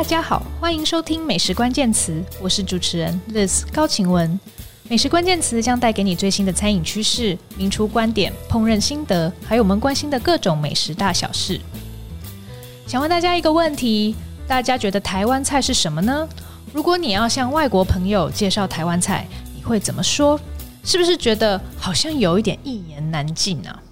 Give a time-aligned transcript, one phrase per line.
[0.00, 4.40] 大家好，欢迎收听《美食关键词》，我是主持人 Liz 高晴雯。
[4.84, 11.60] 美食关键词将带给你最新的餐饮趋势、名厨观点、烹饪心得，还有我们关心的各种美食大小事。
[12.86, 14.16] 想问大家一个问题：
[14.48, 16.26] 大家觉得台湾菜是什么呢？
[16.72, 20.40] 如果你要向外国朋友介绍台湾菜，你会怎么说？
[20.82, 23.82] 是不是觉得好像有一点一言难尽啊？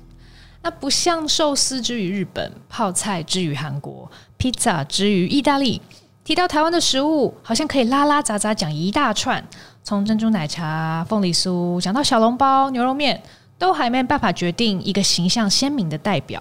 [0.63, 5.83] 那不像寿司之于日本，泡菜之于韩国，披萨之于意大利。
[6.29, 9.43] 提到台湾的食物，好像可以拉拉杂杂讲一大串，
[9.83, 13.19] 从珍珠奶茶、凤梨酥讲到小笼包、牛肉面，
[13.57, 16.39] 都还没办法决定一个形象鲜明的代表。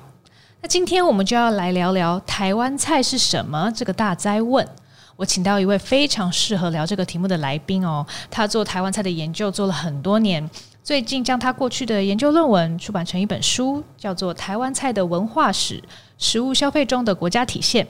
[0.61, 4.67] 那今天我们就要来聊聊台湾菜是什么这个大哉问。
[5.15, 10.49] 我请到一位非常适合聊这个题目的来宾哦，他做台湾菜的研究做了很多年。
[10.83, 15.81] 最近将他过去的研究论文出版成一本书，叫做《台湾菜的文化史：
[16.17, 17.85] 食物消费中的国家体现》。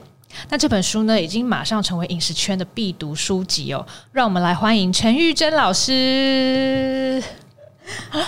[0.48, 3.84] 那这本书呢，已经马上成为饮食圈的必读书籍哦。
[4.12, 7.22] 让我们来欢迎陈玉珍老师。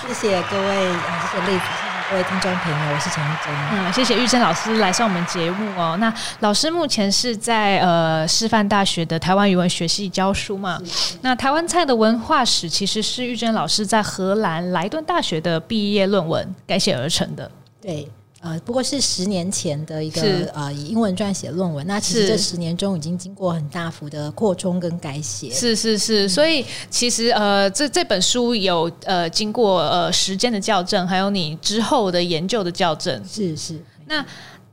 [0.08, 1.64] 谢谢各位，啊，谢谢丽子。
[2.10, 3.54] 各位听众朋友，我是陈玉珍。
[3.72, 5.96] 嗯，谢谢玉珍老师来上我们节目哦。
[6.00, 10.80] 那老师目前是在呃师范大学的台湾语文学系教书嘛？
[11.20, 17.48] 那台湾菜的文化史其实是玉珍老师在荷兰莱顿大学的毕业论文改写而成的。
[17.80, 18.10] 对。
[18.42, 20.22] 呃，不过是十年前的一个
[20.54, 25.50] 呃以英文撰写论文，那其实这十年中已经经过很大幅的扩充跟改写。
[25.50, 33.22] 是是是，所以其实呃这这本书有呃经过呃时间的校正，还有你之后的研究的校正。
[33.28, 34.24] 是是，那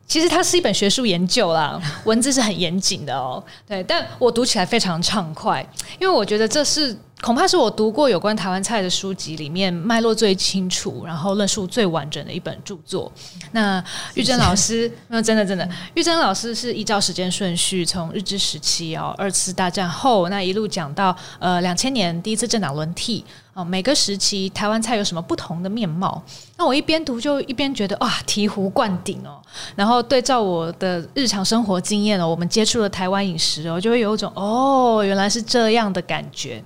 [0.07, 3.43] 其实它是一本学术研究啦，文字是很严谨的哦。
[3.67, 5.61] 对，但我读起来非常畅快，
[5.99, 6.97] 因为我觉得这是。
[7.19, 13.11] 恐怕是我读过有关台湾菜的书籍里面脉络最清楚，然后论述最完整的一本著作。
[13.53, 23.25] 那玉珍老师，那 真的真的，玉珍老师是依照时间顺序，从日治时期哦，二次大战后，那一路讲到呃两千年第一次政党轮替
[23.55, 26.21] 哦，每个时期台湾菜有什么不同的面貌？
[26.55, 29.41] 那我一边读就一边觉得哇，醍醐灌顶哦。
[29.75, 36.63] 然后对照我的日常生活经验哦，我们接触了台湾饮食哦，就会有一种哦，原来是这样的感觉。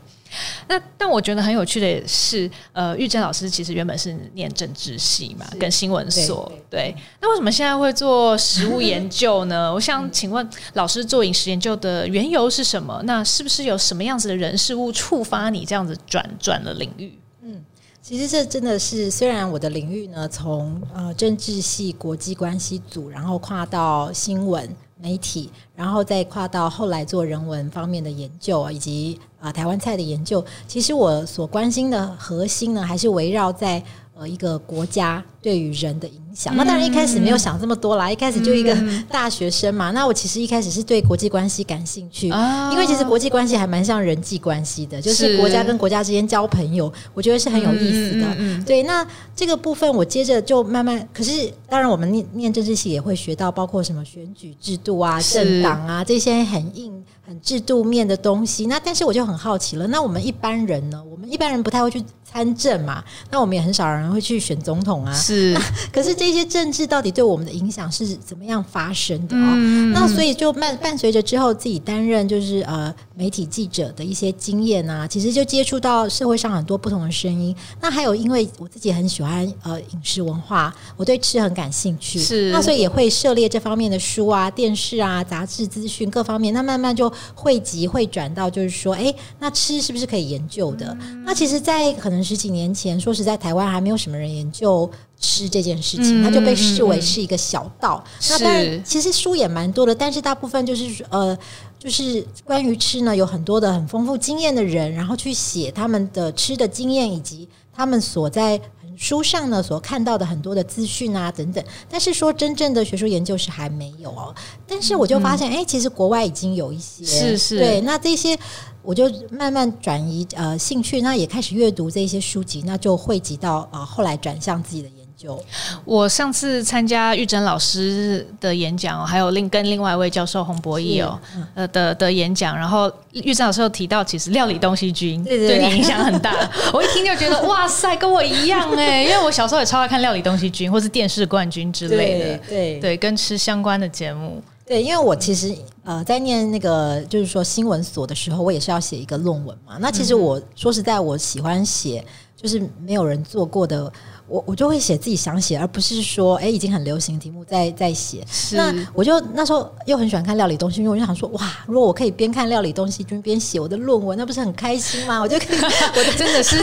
[0.68, 6.96] 那但我觉得很有趣的是，呃，玉珍老师其实原本是念政治系嘛，跟新闻所对，对。
[7.22, 9.74] 那为什么现在会做食物 研究呢？
[9.74, 13.02] 我想请问老师做饮食研究的缘由是什么？
[13.06, 17.20] 那是不是有什么样子的人事物触发你这样子转转了领域？
[17.44, 17.64] 嗯，
[18.02, 24.70] 其实这真的是，虽然我的领域呢，从呃政治系国际关系组，然后跨到新闻。
[25.02, 30.44] 媒体，然后再跨到后来做人文方面的研究，以及啊、台湾菜的研究。
[30.68, 36.56] 其实我所关心的核心呢，还是围绕在呃一个国家对于人的影响。
[36.56, 38.76] 那当然一开始没有想这么多啦，一开始就一个
[39.10, 39.92] 大学生嘛。
[39.92, 42.28] 那我其实一开始是对国际关系感兴趣，
[42.72, 48.64] 因为其实国际关系还蛮像人际关系的，就是国家跟国家之间交朋友，我觉得是很有意思的。
[48.66, 49.06] 对，那
[49.36, 58.68] 这个部分我接着就慢慢，可是当然我们念念政治系也会学到，包括什么选举制度啊、政党啊这些很硬、很制度面的东西。
[58.68, 61.04] 那但是我就很好奇了，那我们一般人呢？
[61.12, 65.14] 我们一般人不太会去参政嘛，那我们也很少人会去选总统啊。
[65.14, 65.60] 是，
[65.92, 66.21] 可是。
[66.22, 69.54] 这些政治到底对我们的影响是怎么样发生的哦？
[69.56, 77.56] 嗯、那所以就伴伴随着之后自己担任就是呃媒体记者的一些经验啊，其实就接触到社会上很多不同的声音。
[77.82, 86.54] 那还有因为我自己很喜欢呃饮食文化，我对吃很感兴趣，是那所以也会涉猎这方面的书啊、电视啊、杂志资讯各方面。
[86.54, 90.96] 那慢慢就汇集汇转到就是说，哎，那吃是不是可以研究的？
[91.02, 94.88] 嗯、那其实，在可能十几年前，说实在，台湾还没有什么人研究。
[95.22, 98.04] 吃这件事情，它就被视为是一个小道。
[98.06, 101.38] 嗯、那当然，其实书也蛮多的，但是大部分就是呃，
[101.80, 108.60] 就是关于吃呢，有很多的很丰富经验的人，然后去写他们的吃的经验，以及他们所在
[108.98, 111.64] 书上呢所看到的很多的资讯啊等等。
[111.90, 114.34] 但是说真正的学术研究是还没有哦。
[114.68, 117.82] 但是我就发现，哎、嗯欸，其实国外已经有一些，是是，对。
[117.82, 118.38] 那这些
[118.82, 125.38] 我就慢慢转移呃兴趣，那也开始阅读这些书籍，那就汇集到啊、呃，后来转向自己的研究。
[125.38, 125.40] 就
[125.86, 131.20] 我上次参加玉珍老师的演讲，还有另跟另外一位教授洪博义哦，
[131.54, 136.34] 呃的的演讲，然后玉珍老师有提到，其实料理东西君对你影响很大。
[136.74, 144.42] 我一听就觉得哇塞，跟我一样哎，因为我小时候也超爱看料理东西君或是电视冠军之类的，对对，对，跟吃相关的节目。
[144.66, 149.78] 对，因为我其实呃在念那个就是说新闻所的时候，我也是要写一个论文嘛。
[149.80, 152.04] 那其实我说实在，我喜欢写
[152.36, 153.92] 就是没有人做过的。
[154.32, 158.26] 我我就会写自己想写，而不是说哎已经很流行题目在 在写。
[158.32, 165.20] 是那我就那时候又很喜欢看料理东西，因为我就想说哇，如果我可以边看料理东西就边写我的论文，那不是很开心吗？
[165.22, 165.58] 我就可以，
[165.96, 166.58] 我的真的是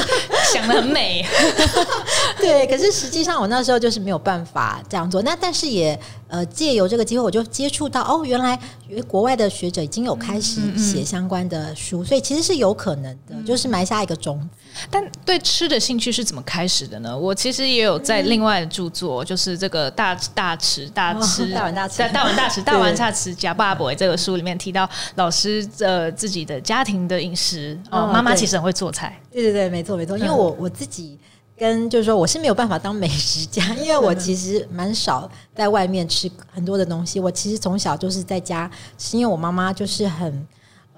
[0.53, 1.27] 想的很美。
[2.39, 5.21] 对，可是实际上我那时候就是没有办法这样做。
[5.21, 5.99] 那但是也
[6.29, 8.59] 呃借由这个机会，我就接触到哦，原来
[9.07, 14.49] 国外的学者已经有开始写相关的书，嗯嗯嗯，所以其实是有可能的，就是埋下一个种子。
[14.91, 17.17] 但对吃的兴趣是怎么开始的呢？
[17.17, 29.19] 我其实也有在另外的著作，就是这个大大吃大吃、哦、大碗大吃大碗大吃 大碗大吃呷饱饭这个书里面提到老师呃自己的家庭的饮食哦，妈妈其实很会做菜。
[29.33, 31.19] 对对对，没错没错，因为我我自己
[31.59, 37.19] 跟就是说我是没有办法当美食家， 因为我其实蛮少在外面吃很多的东西。
[37.19, 40.47] 我其实从小就是在家，是因为我妈妈就是很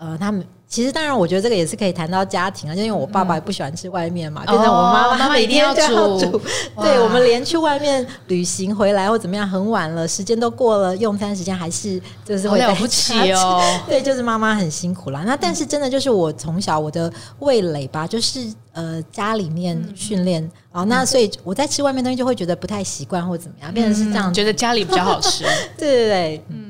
[0.01, 0.45] 呃他们。
[0.71, 6.41] 其实当然，我觉得这个也是可以谈到家庭啊，就因为我爸爸也不喜欢吃外面嘛，变成、嗯、我妈妈每天就要煮。
[6.81, 13.61] 对，我们连去外面旅行回来或怎么样，很晚了，时间都过了，用餐时间还是就是会了不起 哦。
[13.91, 15.25] 对，就是妈妈很辛苦啦。
[15.27, 18.39] 那但是真的就是我从小我的味蕾吧，就是
[18.71, 25.43] 呃家里面训练啊，那所以我在吃外面东西就会觉得不太习惯或怎么样，变成是这样、嗯，觉得家里比较好吃。
[25.77, 26.70] 对对对，嗯。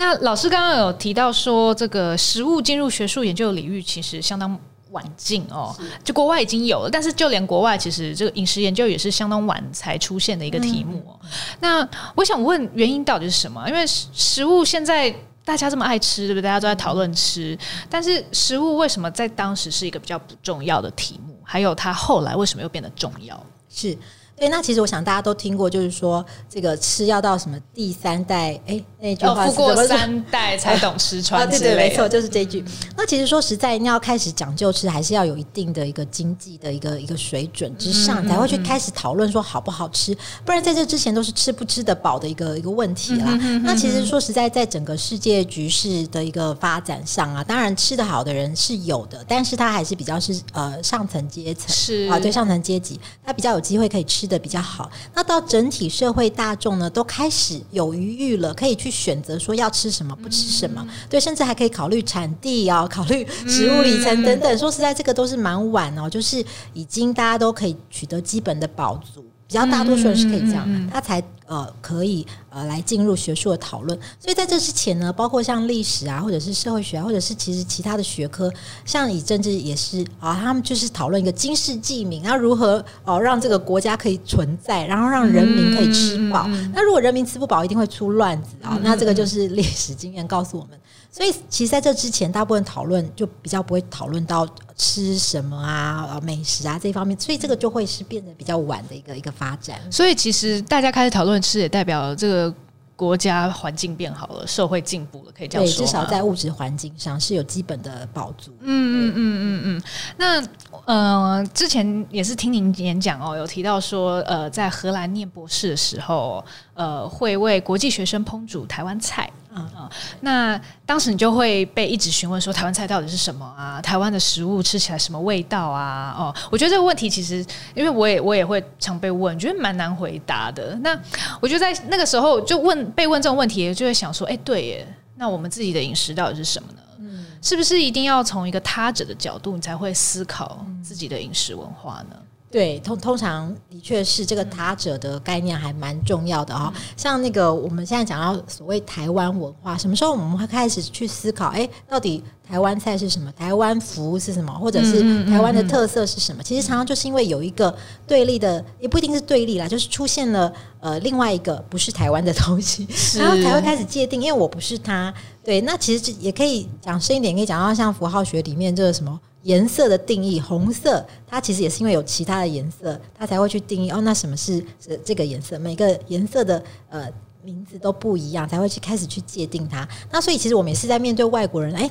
[0.00, 4.58] 那老师刚刚有提到说，这个食物进入学术研究领域其实相当
[4.92, 11.20] 晚近哦，就国外已经有了，但是就连国外其实这个饮食研究也是相当晚才出现的一个题目哦。
[11.60, 13.68] 那我想问，原因到底是什么？
[13.68, 15.14] 因为食物现在
[15.44, 16.44] 大家这么爱吃，对不对？
[16.44, 17.56] 大家都在讨论吃，
[17.90, 21.38] 但是食物为什么在当时是一个比较不重要的题目？
[21.44, 23.38] 还有它后来为什么又变得重要？
[23.68, 23.98] 是。
[24.40, 31.46] 对，那其实我想大家都听过，就是说这个吃要到什么第三代，哎，那句话是富过三代才懂吃 穿。
[31.50, 32.64] 对对，没错，就是这句。
[32.96, 40.16] 那其实说实在，你要开始讲究吃，还是要有一定的一个经济的一个一个水准之上，才会去开始讨论说好不好吃。
[40.42, 43.38] 不然在这之前都是吃不吃得饱的一个一个问题啦。
[43.62, 64.56] 那其实说实在，在整个世界局势的一个发展上啊，当然吃得好的人是有的，但是他还是比较是呃上层阶层是啊，对上层阶级，他比较有机会可以吃的比较好，那到整体社会大众呢，都开始有余裕了，可以去选择说要吃什么，不吃什么，对，甚至还可以考虑产地啊，考虑食物里程等等。
[64.56, 66.42] 说实在，这个都是蛮晚哦，就是
[66.72, 69.24] 已经大家都可以取得基本的饱足。
[69.50, 73.98] 比较大多数人是可以这样，他才呃可以呃来进入学术的讨论。
[74.20, 78.48] 所以在这之前呢，包括像历史啊，或者是社会学啊，或者是其实其他的学科，
[78.84, 86.46] 像以政治也是啊，他们就是讨论一个经世济民，那如何哦让这个国家可以存在，然后让人民可以吃饱。
[86.72, 88.78] 那如果人民吃不饱，一定会出乱子啊。
[88.84, 90.79] 那这个就是历史经验告诉我们。
[91.10, 99.80] 所以，其实在这之前，大部分讨论就比较不会讨论到吃什么啊、美食啊这一方面，所以这个就会是变得比较晚的一个一个发展。
[99.90, 102.54] 所以，其实大家开始讨论吃，也代表这个
[102.94, 105.78] 国家环境变好了，社会进步了，可以这样说。
[105.78, 108.52] 对，至少在物质环境上是有基本的保足。
[108.60, 109.82] 嗯嗯嗯嗯嗯。
[110.16, 110.48] 那
[110.84, 116.44] 呃，之前也是听您演讲哦，有提到说，呃，在荷兰念博士的时候，
[116.80, 119.30] 呃，会为国际学生烹煮台湾菜。
[119.54, 119.90] 嗯嗯，
[120.20, 123.78] 那当时你就会被一直询问说台湾菜到底是什么啊？
[123.82, 126.14] 台湾的食物吃起来什么味道啊？
[126.16, 127.44] 哦，我觉得这个问题其实，
[127.74, 130.74] 因为我也我也会常被问，觉得蛮难回答的。
[130.76, 130.98] 那
[131.38, 136.80] 我觉得在那个时候就问被问这种问题，就会想说，哎，对耶，那我们自己的饮食到底是什么呢？
[137.00, 142.16] 嗯，是不是一定要从一个他者的角度，你才会思考自己的饮食文化呢？
[142.50, 146.72] 对，通通常的确是这个他者的概念还蛮重要的哈、哦。
[146.96, 151.46] 像那个我们现在讲到所谓台湾文化，什么时候我们会开始去思考？
[151.50, 153.30] 哎，到底台湾菜是什么？
[153.32, 154.52] 台湾福是什么？
[154.52, 156.42] 或者是台湾的特色是什么？
[156.42, 157.72] 其实常常就是因为有一个
[158.04, 162.84] 对立的，也不一定是对立啦，就是出现了呃另外一个不是台湾的东西，
[163.16, 164.20] 然后才会开始界定。
[164.20, 165.14] 因为我不是他，
[165.44, 169.20] 对，那其实也可以讲深一点，可以讲到像符号学里面这个什么。
[169.42, 174.00] 颜色的定义，红色它其实也是因为有其他的颜色，它才会去定义哦。
[174.02, 175.58] 那什么是这这个颜色？
[175.58, 177.08] 每个颜色的呃
[177.42, 179.88] 名字都不一样，才会去开始去界定它。
[180.12, 181.90] 那所以其实我们也是在面对外国人，哎，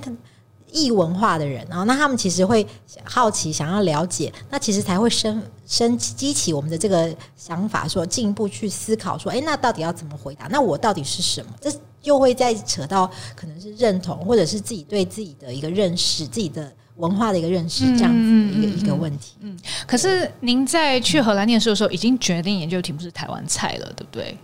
[0.71, 2.63] 异文化的人，然后那他们其实会
[3.03, 10.45] 好奇，想要了解，那其实才会生生激起我们的这个想法，说进一步去思考，说，哎，那到底要怎么回答？
[10.51, 11.51] 那我到底是什么？
[11.59, 16.71] 这又会再扯到可能是认同，或者是自己对自己的一个认识，自己的。
[16.99, 19.33] 文化的一个认识，这样子一个、嗯、一个问题。
[19.39, 24.37] 嗯，可是您在去荷兰念书的时候，已经决定研究题目是台湾菜了，对不对？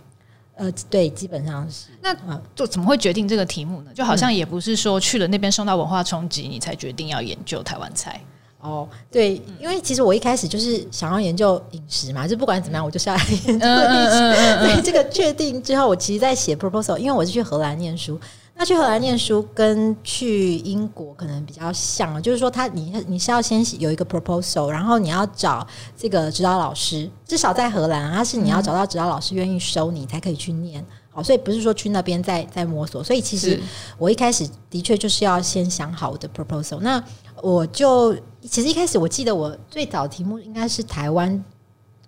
[0.56, 1.88] 呃，对，基本上是。
[2.00, 2.16] 那
[2.54, 3.90] 就怎么会决定这个题目呢？
[3.94, 8.18] 就好像也不是说去了那边受到文化冲击，你才决定要研究台湾菜。
[8.58, 14.34] 哦，对，因为其实我一开始就是想要研究饮食嘛，就不管怎么样，我就是要来研究饮食。
[14.64, 18.18] 所以这个确定之后，我其实在写 proposal，因为我是去荷兰念书。
[18.58, 30.82] 那去荷兰念书跟去英国可能比较像，就是说他你你是要先有一个 proposal，然后你要找这个指导老师，至少在荷兰，他是你要找到指导老师愿意收你才可以去念。
[31.10, 33.04] 好，所以不是说去那边再再摸索。
[33.04, 33.60] 所以其实
[33.98, 36.78] 我一开始的确就是要先想好我的 proposal。
[36.80, 37.02] 那
[37.42, 41.44] 我就其实一开始我记得我最早题目应该是台湾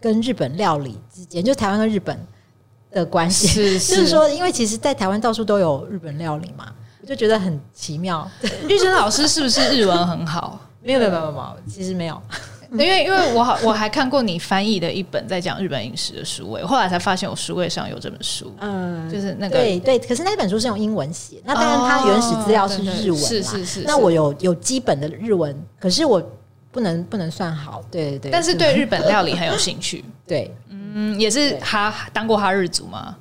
[0.00, 2.19] 跟日本料理之间，就台湾跟日本。
[2.90, 6.66] 的关系是， 是，就是说，因为其实，在台湾到处都有日本料理嘛，
[7.00, 8.28] 我就觉得很奇妙。
[8.68, 10.61] 玉珍老师是不是日文很好？
[10.83, 12.21] 没有，没有，没有，没有，其实没有。
[12.71, 18.52] 因为，因为我好，我还看过你翻译的一本在讲日本饮食的书位，后来才发现我书柜上有这本书。
[18.61, 23.85] 嗯，就是那个对对，可是那本书是用英文写，那当然它原始资料是日文，是是是。
[23.87, 26.23] 那我有有基本的日文，可是我
[26.71, 27.83] 不能不能算好。
[27.91, 30.05] 对对对，但是对日本料理很有兴趣。
[30.27, 30.55] 对。
[30.71, 33.17] 嗯，也是哈当过哈日族吗？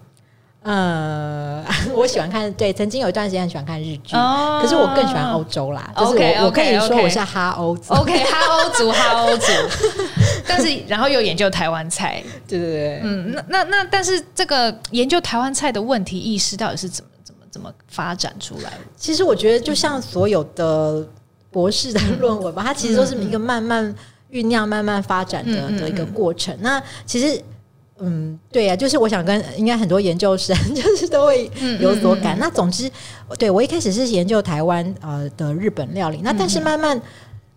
[0.64, 1.64] 呃，
[1.96, 5.90] 我喜欢看，对，曾经有一段时间很喜欢看日剧，哦、可是我更喜欢欧洲啦。
[5.96, 9.48] 就是我 okay, 我可以说我是哈欧族，OK， 哈欧族，哈欧族。
[10.46, 18.78] 但是然后又研究台湾菜，对对对，嗯，那那那，但是这个研究台湾菜的问题意识到底是怎么怎么怎么发展出来的？
[18.98, 21.06] 其实我觉得，就像所有的
[21.52, 23.96] 博士的论文吧，嗯、它其实都是一个慢慢
[24.32, 26.56] 酝酿、慢慢发展的、嗯、的一个过程。
[26.62, 27.42] 那其实。
[28.00, 31.50] 嗯，对呀、啊，就是我想跟应该很多研究生就是都会
[31.80, 32.36] 有所感。
[32.36, 32.88] 嗯嗯嗯、那总之，
[33.40, 37.02] 对我一开始是研究台湾呃的日本料理，那但是慢慢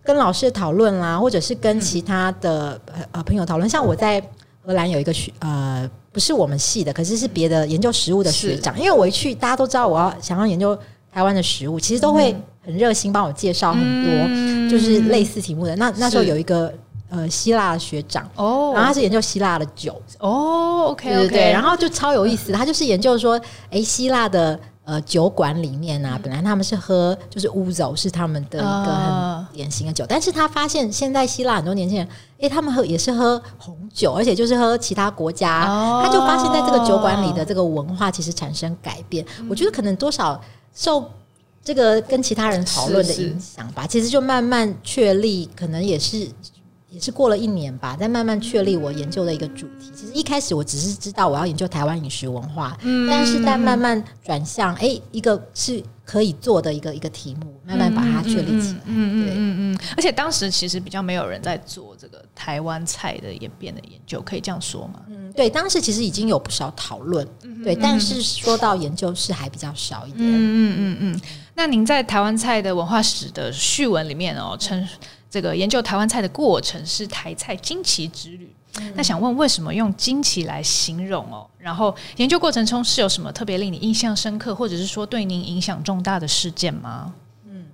[0.03, 2.81] 跟老师讨论啦，或者是跟其他的
[3.11, 4.19] 呃朋友讨论，像我在
[4.65, 10.75] 荷兰有一个学呃不是我们系的，可是是别的研究食物的学长，因为我一去，大家都知道我要想要研究
[11.13, 15.75] 台湾的食物，其实都会很热心帮我介绍很多就是类似题目的。
[15.75, 16.73] 那那时候有一个。
[17.13, 20.01] 呃，希腊的学长哦，然后他是研究希腊的酒。
[20.19, 23.37] 哦，OK，对对对，然后就超有意思， 他就是研究说，
[23.69, 32.07] 哎，希腊的呃酒馆里面啊，本来他们是喝就是乌酒是他们的一个很典型的酒，但是他发现现在希腊很多年轻人，
[32.39, 35.65] 哎，他们喝也是喝红酒，而且就是喝其他国家，
[36.01, 40.39] 他就发现在这个酒馆里的这个文化其实产生改变，我觉得可能多少
[40.73, 41.11] 受
[41.63, 46.27] 这个跟其他人讨论的影响吧，其实就慢慢确立，可能也是。
[46.93, 49.89] 也是过了一年吧，在慢慢确立我研究的一个主题。
[49.95, 58.79] 其实一开始我只是知道我要研究台湾饮食文化，嗯、但是在慢慢转向，哎、欸，一个是可以做的一个一个题目，慢慢把它确立起来。
[58.87, 65.01] 嗯嗯嗯嗯，对而且当时其实比较没有人在做这个台湾菜的演变的研究，可以这样说吗？
[65.07, 67.25] 嗯，对，当时其实已经有不少讨论，
[67.63, 70.27] 对，但是说到研究是还比较少一点。
[70.27, 71.21] 嗯嗯嗯嗯。
[71.61, 74.87] 那您在台湾菜的文化史的序文里面哦，称。
[75.29, 78.51] 这个研究台湾菜的过程是台菜惊奇之旅。
[78.79, 81.47] 嗯、那想问，为什么用惊奇来形容哦？
[81.59, 87.13] 然后研究过程中是有什么特别令你印象深刻，或者是说对您影响重大的事件吗？
[87.45, 87.65] 嗯，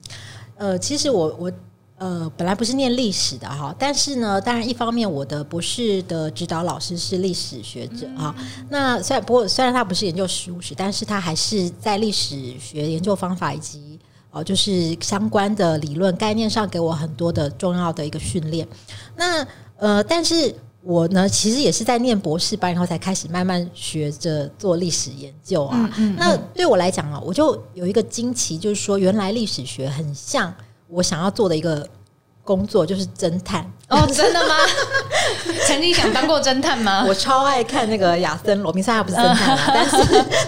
[0.58, 1.52] 呃，其实我我
[1.98, 8.34] 呃本来不是念历史的哈，但是呢，当然一方面我的博士的指导老师是历史学者啊。
[8.38, 14.00] 嗯、那虽然不过虽然他不是研究史物史，但是他还是在历史学研究方法以及。
[14.30, 18.68] 哦，就是相关的理论概念上给我很多的重要的一个训练。
[19.16, 25.90] 那呃，但是我呢，其实也是在念博士班以后才开始慢慢学着做历史研究啊。
[25.98, 30.54] 嗯嗯嗯，那对我来讲啊，我就有一个惊奇，就是说原来历史学很像
[30.90, 31.88] 我想要做的一个。
[32.48, 34.56] 工作就是侦探哦，真的吗？
[35.68, 37.04] 曾经想当过侦探吗？
[37.06, 39.98] 我超爱看那个亚森罗宾，虽然他不是侦探， 但是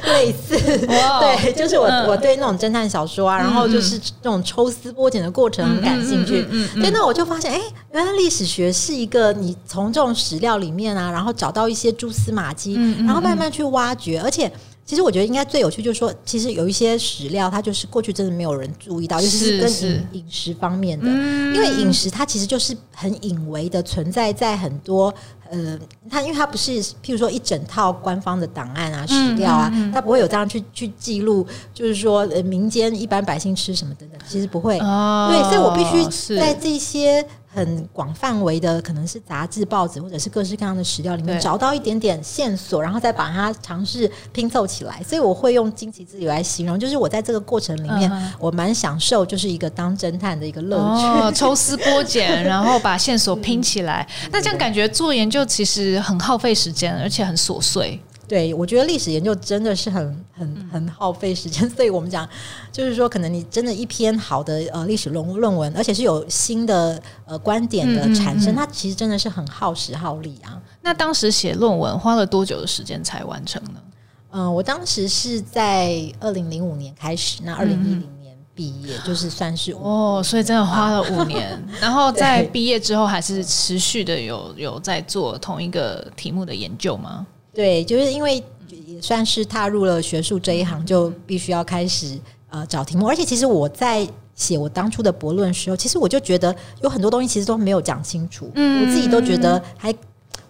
[0.10, 0.58] 类似。
[0.88, 6.48] 对，就是我我对那种侦探小说啊，然后就是那种抽丝剥茧的过程很感兴趣。
[6.76, 7.60] 对，那我就发现，哎，
[7.92, 14.50] 原来历史学是一个你从这种史料里面啊，然后找到一些蛛丝马迹，然后慢慢去挖掘，而且。
[14.90, 25.14] 其实我觉得应该最有趣，就是说，其实有一些史料，它就是过去真的没有人注意到，尤其是跟饮饮食方面的，因为饮食它其实就是很隐微的存在在很多
[25.52, 25.78] 呃，
[26.10, 34.80] 它因为它不是譬如说一整套官方的档案啊、史料啊，它不会有这样去去记录，就是说呃民间一般百姓吃什么等等，其实不会。
[34.80, 37.24] 对，所以我必须在这些。
[37.52, 45.02] 很广范围的，可能是杂志、报纸，或者是各式各样的史料里面找到一点点线索，然后再把它尝试拼凑起来。
[45.04, 54.08] 所以我会用惊奇之旅来形容，就是我在这个过程里面，我蛮享受，就是一个当侦探的一个乐趣，哦、 抽丝剥茧，然后把线索拼起来。
[54.32, 58.00] 那这样感觉做研究其实很耗费时间，而且很琐碎。
[58.30, 62.30] 对，我觉得历史研究真的是很很很耗费时间，所以我们讲，
[62.72, 70.62] 就是说，可能你真的一篇好的呃历史论论文，而且是有新的呃观点的产生，嗯嗯嗯，它其实真的是很耗时耗力啊。
[70.84, 73.82] 那当时写论文花了多久的时间才完成呢？
[74.30, 81.60] 嗯、呃，我当时是在二零零五年开始，那二零一零年毕业，嗯、就是算是哦，所以真的花了五年。
[81.82, 87.26] 然后在毕业之后，还是持续的有有在做同一个题目的研究吗？
[87.54, 92.18] 对，就是因为也算是踏入了学术这一行，就必须要开始
[92.50, 93.08] 呃找题目。
[93.08, 99.94] 而且其实我在写我当初的博论的时候，其实我就觉得有很多东西其实都没有讲清楚，嗯，我自己都觉得还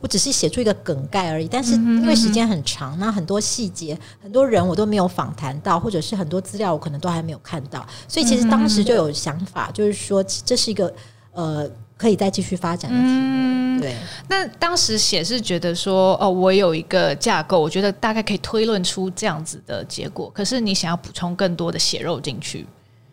[0.02, 1.48] 我只是写出一个梗概而已。
[1.48, 10.94] 但是因为时间很长，那很多细节、很多人我都没有访谈到，或者是很多资料我可能都还没有看到，所以其实当时就有想法，就是说这是一个
[11.32, 11.70] 呃。
[12.00, 13.10] 可以再继续发展的题目。
[13.12, 13.94] 嗯，对。
[14.30, 20.32] 那当时写是觉得说，哦，我有一个架构，我觉得大概可以推论出这样子的结果。
[20.34, 22.66] 可是你想要补充更多的血肉进去，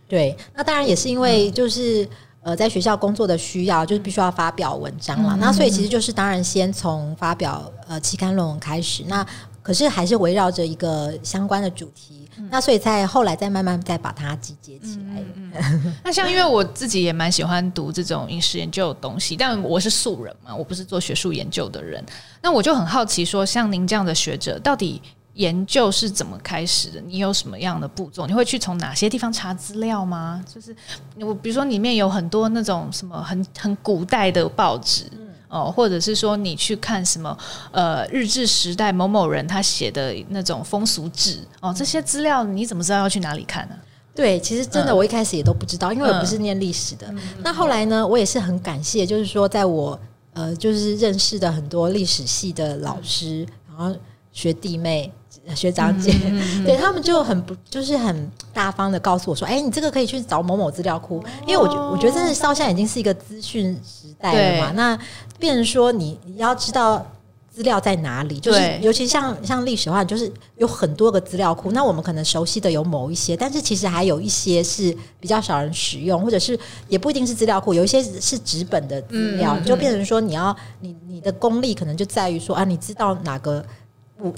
[0.06, 0.36] 对。
[0.54, 2.10] 那当然也是因为就是、嗯、
[2.42, 5.32] 呃，在学校工作的需要，就是必须要发表文章了。
[5.34, 9.02] 嗯、那所以其实就是当然先从发表呃期刊论文开始。
[9.08, 9.26] 那
[9.62, 12.25] 可是还是围绕着一个相关的主题。
[12.50, 15.22] 那所以在后来再慢慢再把它集结起来。
[15.34, 22.04] 嗯嗯、 那像因为我自己也蛮喜欢读这种饮食研究的东西，但我是素人嘛，我不是做学术研究的人。
[22.42, 25.00] 那我就很好奇，说像您这样的学者，到底
[25.34, 27.00] 研究是怎么开始的？
[27.00, 28.26] 你有什么样的步骤？
[28.26, 30.44] 你会去从哪些地方查资料吗？
[30.52, 30.74] 就是
[31.20, 35.04] 我比如说里面有很多那种什么很很古代的报纸。
[35.48, 37.36] 哦，或者是说你去看什么
[37.72, 43.74] 呃日治时代某某人他写的那种风俗志哦，这些资料你怎么知道要去哪里看呢？
[44.14, 47.06] 对，其实真的我一开始也都不知道，嗯、因为我不是念历史的。
[47.10, 49.98] 嗯、那后来呢，我也是很感谢，就是说在我
[50.32, 53.96] 呃就是认识的很多历史系的老师，嗯、然后
[54.32, 55.12] 学弟妹。
[55.54, 56.12] 学长姐，
[56.66, 64.72] 对他们就很不，就是很大方的告诉我说：“哎、欸，你这个可以去找某某资料库，因为我觉我觉得，真的到现在已经是一个资讯时代了嘛。
[64.72, 64.98] 那
[65.38, 67.04] 变成说你你要知道
[67.50, 71.70] 资料在哪里，就是尤其像像历史的话，就是有很多个资料库。
[71.72, 83.64] 那我们可能熟悉的有某一些，但是其实还有一些是比较少人使用，或者是也不一定是资料库，有一些是纸本的资料，嗯、就变成说你要你你的功力可能就在于说啊，你知道哪个。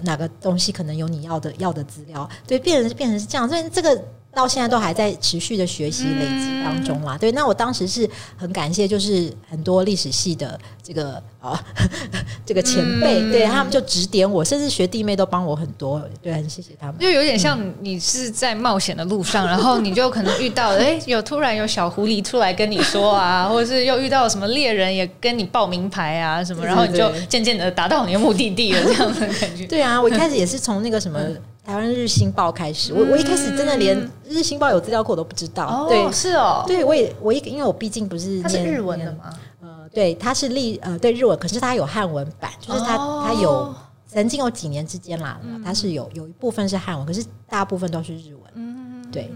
[0.05, 2.29] 哪个东西可能有你要的要的资料？
[2.47, 4.03] 对，变成变成是这样，所以这个。
[4.35, 7.19] 到现在都还在持续的学习累积当中啦。
[7.19, 11.61] 对，那我当时是很感谢，就是很多历史系的这个啊
[12.47, 16.01] 这个前辈，对他们就指点我，甚至学弟妹都帮我很多。
[16.23, 16.97] 对，很谢谢他们。
[16.99, 29.67] 就有点像你是在冒险的路上，然后你就可能遇到哎，有突然有小狐狸出来跟你说啊， 或者是又遇到什么猎人也跟你报名牌啊什么，然后你就渐渐的达到你的目的地了，这样的感觉。
[29.67, 31.19] 对啊，我一开始也是从那个什么。
[31.69, 35.67] 台湾日新报开始，我我一开始真的连日新报有资料库我都不知道。
[35.67, 39.31] 哦，对，是哦，对我也我一因为我毕竟不是它是日文的吗？
[39.61, 43.75] 呃，对，它是历呃对日文，可是它有汉文版，就是它它有
[44.07, 48.43] 曾经有几年之间啦，它是有有一部分是汉文，可是大部分都是日文。
[48.55, 49.31] 嗯，对。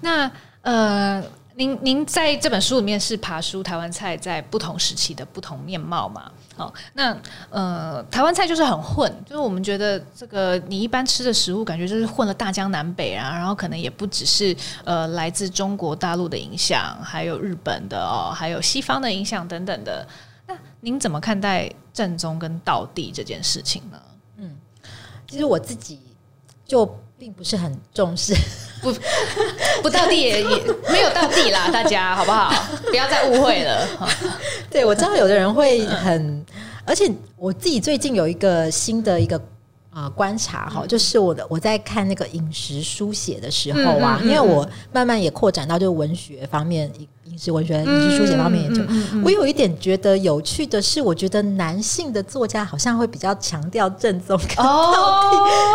[0.00, 0.30] 那
[0.62, 1.20] 呃。
[1.56, 6.30] 您您在这本书里面是爬梳台湾菜在不同时期的不同面貌嘛？
[6.56, 7.16] 哦，那
[7.50, 20.06] 呃，台湾菜就是很混，就是我们觉得这个你一般吃的食物，感觉就是混了大江南北啊，然后可能也不只是呃来自中国大陆的影响，还有日本的哦，还有西方的影响等等的。
[20.46, 24.02] 那您怎么看待正宗跟道地这件事情呢？
[24.38, 24.56] 嗯，
[25.28, 26.00] 其实我自己
[26.66, 26.86] 就
[27.18, 28.34] 并不是很重视。
[28.84, 28.92] 不
[29.82, 32.52] 不到地也也没有到地啦，大家好不好？
[32.90, 33.88] 不要再误会了。
[34.70, 36.44] 对，我知道有的人会很，
[36.84, 39.38] 而且我自己最近有一个新的一个
[39.88, 46.92] 啊、呃、观察哈，就是我的我在看那个饮食书写的时候啊，嗯嗯嗯、因为我慢慢也扩展到就是文学方面。
[47.38, 48.82] 是文学、影视书写方面研究。
[49.24, 55.22] 我有一点觉得有趣的是，我觉得男性的作家好像会比较强调正宗跟道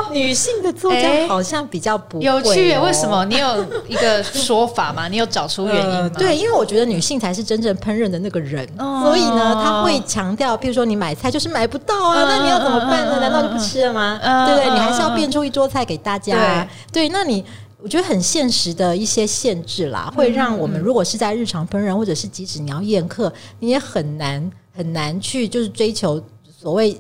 [0.10, 2.26] 地，女性的作家好像比较不会。
[2.26, 3.26] 有趣，为什么？
[3.26, 5.08] 你有一个说法吗？
[5.08, 6.10] 你有找出原因吗？
[6.18, 13.20] 对，因为我觉得女性才是真正烹饪的那个人，所以呢，他会强调，譬如说你买菜就是买不到啊，那你要怎么办呢？
[13.20, 14.20] 难道就不吃了吗？
[14.46, 14.72] 对不对？
[14.72, 16.66] 你还是要变出一桌菜给大家。
[16.94, 17.44] 对，那你。
[17.82, 27.00] 我觉得很现实的一些限制啦，会让我们如果是在日常烹饪，或者是即使你要宴客，你也很难很难去就是追求所谓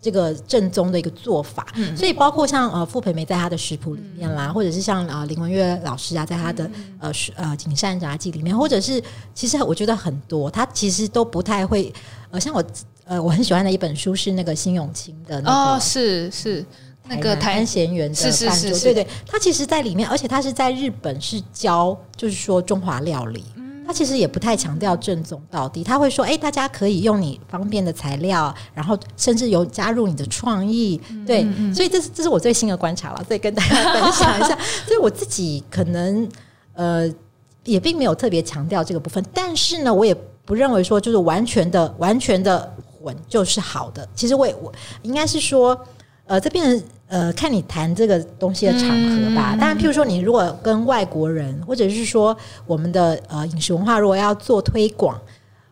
[0.00, 1.66] 这个正宗的一个做法。
[1.74, 9.02] 嗯、所以包括像呃傅培梅在他的食谱里面啦，嗯、或者是像啊、呃、林文月老师啊，在他的呃呃景善札记里面，或者是
[9.34, 11.92] 其实我觉得很多他其实都不太会
[12.30, 12.64] 呃像我
[13.06, 16.64] 呃，我很喜欢的一本书是那个辛永清的那个，哦，是是
[17.06, 23.44] 那个台湾咸源的饭桌，是是是是对对，他其实在里面，而且他是在日本是教，就是说中华料理。
[23.86, 30.98] 他其实也不太强调正宗到底，他会说：“哎、欸，大家可以用你方便的材料，然后甚至有加入你的创意。
[31.10, 34.56] 嗯”对，嗯嗯、所以这是这是我最新的观察了，所以跟大家分享一下。
[34.88, 36.26] 所以我自己可能
[36.72, 37.06] 呃
[37.64, 44.08] 也并没有特别强调这个部分，但是呢，我也不认为说就是完全的完全的混就是好的。
[44.14, 45.78] 其实我也我应该是说。
[46.26, 49.54] 呃，这边呃，看你谈这个东西的场合吧。
[49.60, 52.34] 当然、嗯，譬如说，你如果跟外国人，或者是说
[52.66, 55.20] 我们的呃饮食文化，如果要做推广，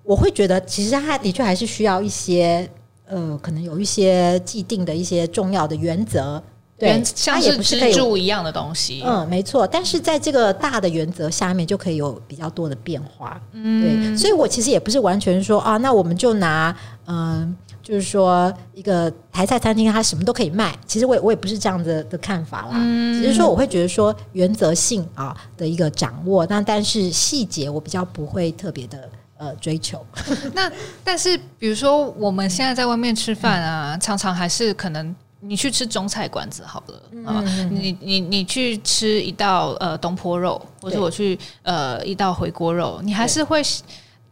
[0.02, 2.68] 我会觉得其实它的确还是需要一些
[3.06, 6.40] 呃，可能有一些既定的一些重要的原则。
[6.78, 9.02] 对，像是支柱一样的东西。
[9.06, 9.66] 嗯，没错。
[9.66, 13.40] 但是在这个大的原则下面，就可以有比较多的变化。
[13.52, 14.16] 嗯，对。
[14.18, 17.16] 所以我其实也不是完全说啊，那我们就拿嗯。
[17.16, 20.72] 呃就是说，一个台菜餐厅，它什么都可以卖。
[20.86, 22.74] 其实我也我也不是这样子的看法啦。
[22.74, 30.04] 嗯，只是说我会觉得说原则性啊的一个掌握，那但是细节我比较不会特别的呃追求。
[30.54, 30.70] 那
[31.02, 36.94] 但是比如说我们现在在外面吃饭啊，嗯、常常还是可能你去吃中菜馆子好了
[37.26, 43.60] 啊，嗯、你你你去吃一道呃东坡肉，或者我去呃一道回锅肉，你还是会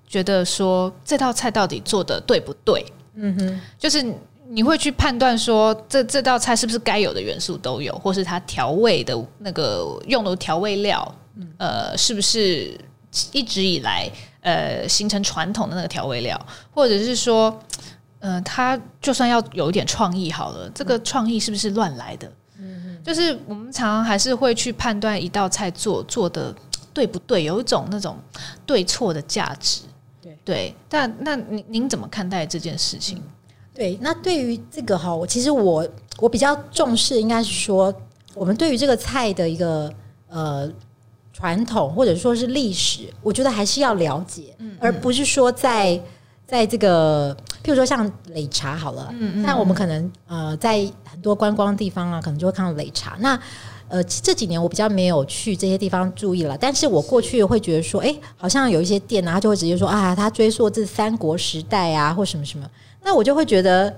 [0.07, 2.85] 觉得说这道菜到底做的对不对？
[3.23, 4.03] 嗯哼，就是
[4.49, 11.15] 你会去判断说，这这道菜是不是该有的元素都有，或是它调味的那个用的调味料，
[11.59, 12.77] 呃，是不是
[13.31, 16.41] 一直以来呃形成传统的那个调味料，
[16.73, 17.57] 或者是说，
[18.21, 22.33] 呃，它就算要有一点创意好了，这个创意是不是乱来的？
[22.59, 26.55] 嗯哼，就是我们常常还是会去判断一道菜做做的
[26.93, 28.19] 对不对，有一种那种
[28.65, 29.83] 对错的价值。
[30.45, 33.23] 对，但那您您怎么看待这件事情？
[33.75, 35.87] 对，那对于这个哈，我其实我
[36.19, 37.95] 我比较重视，应该是说，
[38.35, 39.93] 我们对于这个菜的一个
[40.29, 40.71] 呃
[41.33, 45.99] 传统或者说是历史，我觉得还是要了解，嗯嗯，而不是说在
[46.47, 53.41] 在这个，譬如说像擂茶好了，嗯嗯，那我们可能呃在很多观光地方啊，可能就会看到擂茶，那。
[53.91, 62.65] 呃，这几年我比较没有去这些地方注意了，但是我过去会觉得说，哎，好像有一些店啊，他就会直接说啊，他追溯自三国时代啊，或什么什么，
[63.03, 63.93] 那我就会觉得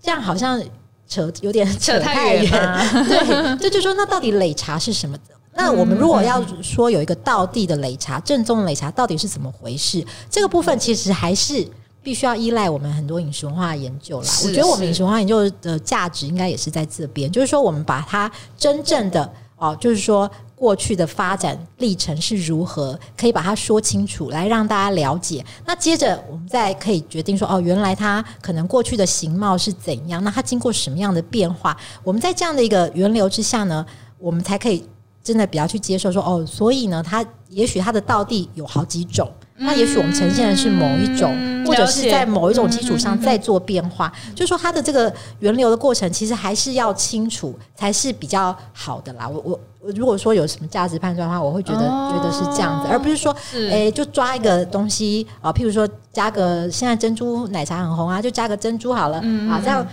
[0.00, 0.62] 这样好像
[1.08, 2.50] 扯有点扯太远，
[3.08, 5.18] 对，这就说那到底擂茶是什么？
[5.56, 10.06] 那我们如果要说有一个道地的擂茶，正宗的擂茶到底是怎么回事？
[10.30, 11.66] 这个部分其实还是。
[12.04, 14.28] 必须要依赖我们很多饮食文化的研究啦。
[14.44, 25.44] 我觉得我们饮食文化研究的价值应该也是在这边，就是说我们把它真正的哦，就是说过去的发展历程是如何，可以把它说清楚，来让大家了解。
[25.64, 31.74] 那接着我们再可以决定说，哦，原来它可能过去的形貌是怎样，那它经过什么样的变化？
[32.02, 33.84] 我们在这样的一个源流之下呢，
[34.18, 34.86] 我们才可以
[35.22, 39.30] 真的比较去接受说，哦，所以呢，它也许它的道地有好几种。
[39.56, 49.28] 那也许我们呈现的是某一种，嗯、或者是在某一种基础上再做变化，嗯、就是说它的这个源流的过程，其实还是要清楚才是比较好的啦。
[49.28, 59.86] 我我我如果说有什么价值判断的话，我会觉得、哦、觉得是这样子，而不是说是诶就抓一个东西啊，譬如说加个现在珍珠奶茶很红啊，就加个珍珠好了、嗯、啊，这样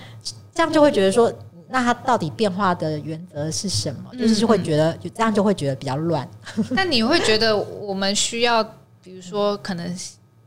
[0.55, 1.31] 这样就会觉得说，
[1.69, 4.09] 那它到底变化的原则是什么？
[4.19, 6.27] 就是就会觉得就这样就会觉得比较乱。
[6.71, 8.67] 那你会觉得我们需要？
[9.03, 9.97] 比如说，可能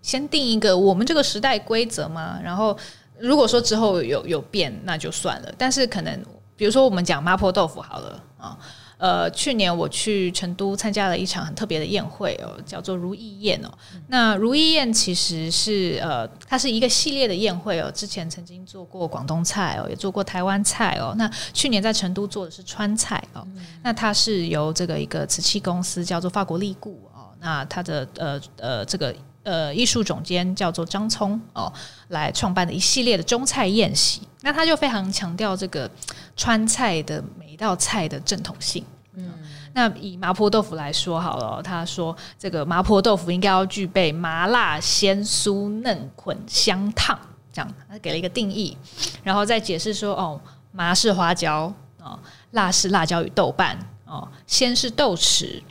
[0.00, 2.76] 先定一个我们这个时代规则嘛，然后
[3.18, 5.52] 如果说之后有有变，那就算了。
[5.56, 6.22] 但是可能，
[6.56, 8.58] 比如说我们讲麻婆豆腐好了啊，
[8.98, 13.70] 呃，去年我去成都参加了一场很特别的宴会哦，叫做如意宴哦。
[14.08, 17.90] 那如意宴其实是呃，它是一个系列的宴会哦。
[17.92, 21.14] 之前曾经做过广东菜哦，也做过台湾菜哦。
[21.18, 23.46] 那去年在成都做的是川菜哦。
[23.82, 27.00] 那它是由这个一个瓷器公司叫做法国利顾。
[27.44, 31.70] 那他的呃呃这个呃艺术总监叫做张聪哦，
[32.08, 34.22] 来创办的一系列的中菜宴席。
[34.40, 35.90] 那他就非常强调这个
[36.36, 38.82] 川菜的每一道菜的正统性。
[39.12, 39.30] 嗯，
[39.74, 47.18] 那以麻婆豆腐来说好了，他说这个麻婆豆腐应该要具备麻辣鲜酥嫩捆香烫，
[47.52, 48.74] 这样他给了一个定义，
[49.22, 50.40] 然后再解释说哦，
[50.72, 51.70] 麻是花椒
[52.02, 52.18] 哦，
[52.52, 55.62] 辣是辣椒与豆瓣哦，鲜是豆豉。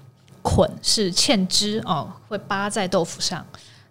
[0.44, 3.44] 捆是芡汁哦，会扒在豆腐上。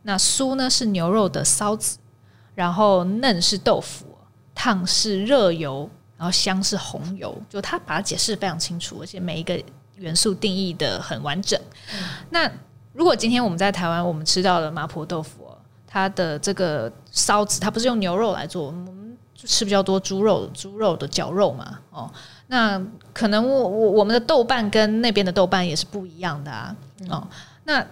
[0.02, 1.98] 那酥呢是牛肉的骚子，
[2.54, 4.06] 然后嫩是豆腐，
[4.54, 7.36] 烫是热油，然后香是红油。
[7.48, 9.60] 就他把它解释得非常清楚，而且每一个
[9.96, 11.60] 元素定义的很完整。
[11.94, 12.50] 嗯、那
[12.92, 15.48] 如果今天我们在台湾，我们吃到了麻婆豆腐，
[15.86, 21.78] 它的这个烧子，它不是用牛肉来做，我们就吃比较多猪肉，猪肉的绞肉嘛。
[21.90, 22.10] 哦，
[22.52, 22.78] 那
[23.14, 26.76] 可能我我我们的豆瓣跟那边的豆瓣也是不一样的啊。
[27.08, 27.26] 哦，
[27.64, 27.82] 那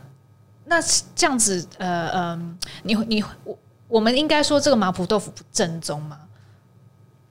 [0.67, 0.79] 那
[1.17, 6.21] 这样子，呃呃，你你我我们应该说这个麻婆豆腐不正宗吗？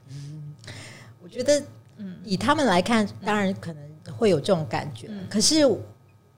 [0.07, 0.55] 嗯，
[1.21, 1.63] 我觉得，
[1.97, 3.83] 嗯，以他们来看，当然可能
[4.17, 5.67] 会有这种感觉，嗯，可是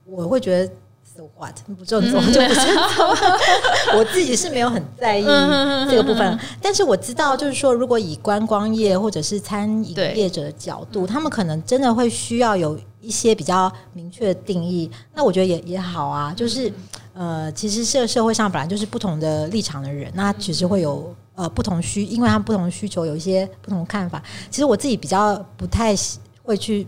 [0.04, 0.72] 我会觉得。
[1.14, 3.06] So what 不正宗就不正宗，
[3.98, 5.24] 我自己是没有很在意
[5.90, 6.38] 这个部分。
[6.62, 14.90] 但是我知道，就是说，如果以观光业或者是餐饮业者的角度，他们可能真的会需要有一些比较明确的定义。
[15.14, 16.72] 那我觉得也也好啊，就是
[17.12, 24.22] 呃，其实社社会上本来就是不同的立场的人，那其实会有呃不同需，因为他们不同需求，有一些不同的看法。
[24.50, 25.94] 其实我自己比较不太
[26.42, 26.86] 会去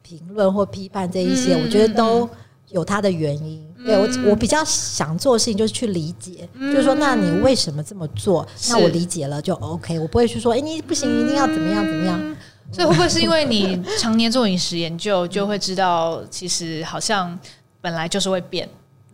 [0.00, 2.28] 评论或批判这一些，我觉得都。
[2.70, 8.46] 有它的原因，对我我比较想做的事情就是去理解，嗯、就是说，那你为什么这么做？
[8.68, 12.36] 那我理解了就 OK，我不会去说，哎、欸，你不行，一定要怎么样怎么样。
[12.70, 17.38] 所以会不会是因为你常年做饮食研究，就会知道，其实好像
[17.80, 18.68] 本来就是会变，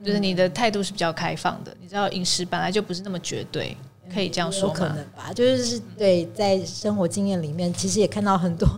[0.04, 1.72] 就是你的态度是比较开放的。
[1.80, 3.76] 你知道，饮食本来就不是那么绝对，
[4.12, 4.74] 可以这样说吗？
[4.74, 8.68] 可能吧，就是对，在生活经验里面，其实也看到很多。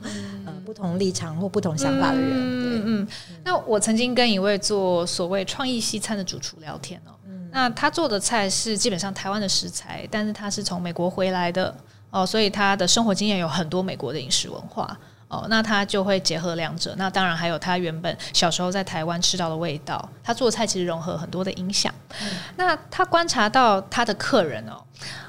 [0.77, 3.09] 不同立场或不同想法的人，嗯嗯。
[3.43, 11.75] 那我曾经跟一位做所谓创意西餐的主厨聊天哦，嗯、那他做的菜是基本上台湾的食材，但是他是从美国回来的
[12.11, 14.95] 哦，所以他的生活经验有很多美国的饮食文化
[15.37, 16.95] 哦，那他就会结合两者。
[16.97, 21.93] 那当然还有他原本小时候在台湾吃到的味道，他做菜其实融合很多的影响。
[22.21, 24.83] 嗯、那他观察到他的客人哦，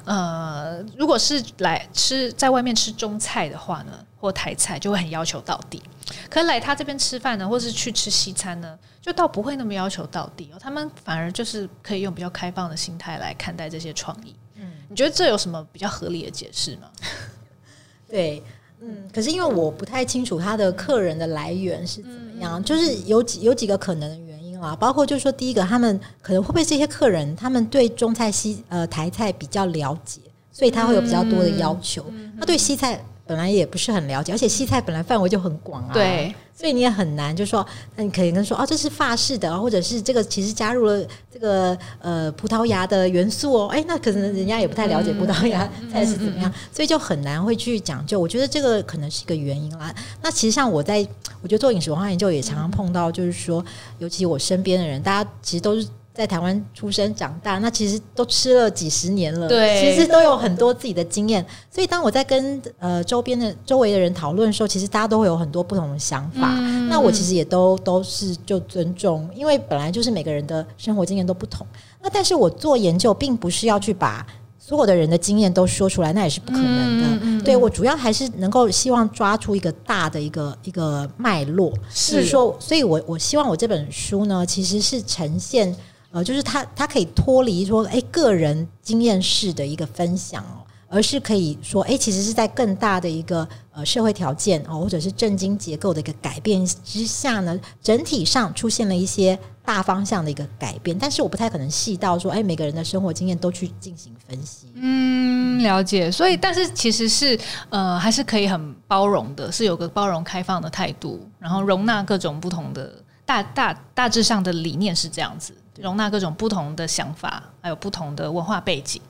[0.06, 5.82] 呃，如果是来吃在外面吃中菜的话呢，或台菜就会很要求到底，
[6.30, 10.58] 可是来他这边吃饭呢，或是去吃西餐呢，就倒不会那么要求到底哦。
[10.60, 14.36] 他们反而就是可以用比较开放的心态来看待这些创意。
[14.56, 16.90] 嗯，你觉得这有什么比较合理的解释吗？
[18.10, 18.42] 对，
[18.82, 32.06] 嗯，可是因为我不太清楚他的客人的来源是怎么样，嗯、就是有几有几个可能的原因啦，包括就是说，第一个，他们可能会不会这些客人，他们对中菜西呃台菜比较了解，所以他会有比较多的要求。
[32.12, 33.04] 嗯、他对西菜。
[33.28, 48.20] 本来也不是很了解，而且西菜本来范围就很广啊，对，所以你也很难就说，那你可以跟说哦，这是法式的，或者是这个其实加入了这个呃葡萄牙的元素哦，哎，那可能人家也不太了解葡萄牙菜是怎么样， 所以就很难会去讲究。
[48.20, 49.94] 我觉得这个可能是一个原因啦。
[50.22, 51.06] 那其实像我在，
[51.42, 53.64] 我觉得做饮食文化研究也常常碰到，就是说，
[54.00, 55.88] 尤其我身边的人，大家其实都是。
[56.18, 61.46] 在台湾出生长大，那其实都吃了几十年了，对，其实都有很多自己的经验。
[61.70, 66.56] 所以当我在跟呃周边的周围的人讨论的时候，其实大家都会有很多不同的想法。
[66.58, 71.68] 嗯、那我其实也都都是就尊重，因为本来就是每个人的生活经验都不同。
[72.02, 74.26] 那但是我做研究，并不是要去把
[74.58, 77.08] 所有的人的经验都说出来，那也是不可能的。
[77.22, 85.76] 嗯、对，我主要还是能够希望抓出一个大的一个一个脉络，是就是说，所以我我希望我这本书呢，其实是呈现。
[86.12, 100.98] 呃，就是他，他可以脱离说，哎，个人经验式的一个分享哦，而是可以说，哎，其实是在更大的一个呃社会条件哦，或者是政经结构的一个改变之下呢，整体上出现了一些大方向的一个改变。
[100.98, 104.72] 但是我不太可能细到说，哎，每个人的生活经验都去进行分析。
[104.76, 106.10] 嗯，了解。
[106.10, 107.38] 所以，但是其实是
[107.70, 115.54] 呃，还是可以很包容的，是有个包容开放的态度，然后容纳各种不同的大大大致上的理念是这样子。
[115.82, 119.02] 容纳各种不同的想法，还有不同的文化背景，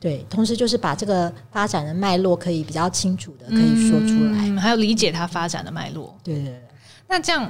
[0.00, 6.12] 对，同时就是把这个发展的脉络可以比较清楚的可以说出来，嗯、还有理解它发展的脉络。
[6.24, 6.62] 对对对。
[7.06, 7.48] 那这样，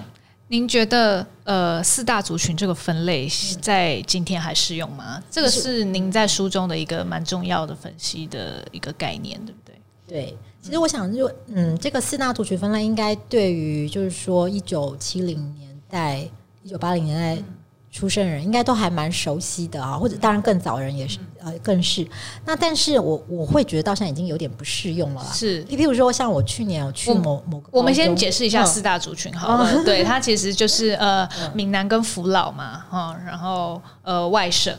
[0.49, 3.27] 您觉得呃四大族群这个分类
[3.61, 5.15] 在今天还适用吗？
[5.17, 9.75] 嗯、这个是您在书中的一个蛮重要的分析的一个概念，对不对？
[10.07, 16.19] 对，其实我想就嗯，这个四大族群分类应该对于就是说一九七零年代、
[16.63, 17.41] 一九八零年代。
[17.41, 17.45] 嗯
[17.93, 22.05] 出生人应该都还蛮熟悉的啊，或者当然更早人也是呃更是。
[22.47, 25.31] 那但是我我会觉得到现在已经有点不适用了啦。
[25.31, 29.71] 是，譬如说像我去年我去某某个，我们先解释一下四大族群好了。
[29.71, 34.75] 哦、对，它其实就是呃闽南跟福佬嘛，哈，然后呃外省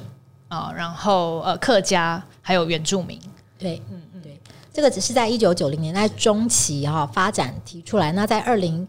[0.47, 3.19] 啊，然后呃客家还有原住民。
[3.59, 4.41] 对，嗯嗯，对，
[4.73, 8.11] 这个只是在一九九零年代中期哈发展提出来。
[8.13, 8.87] 那在二零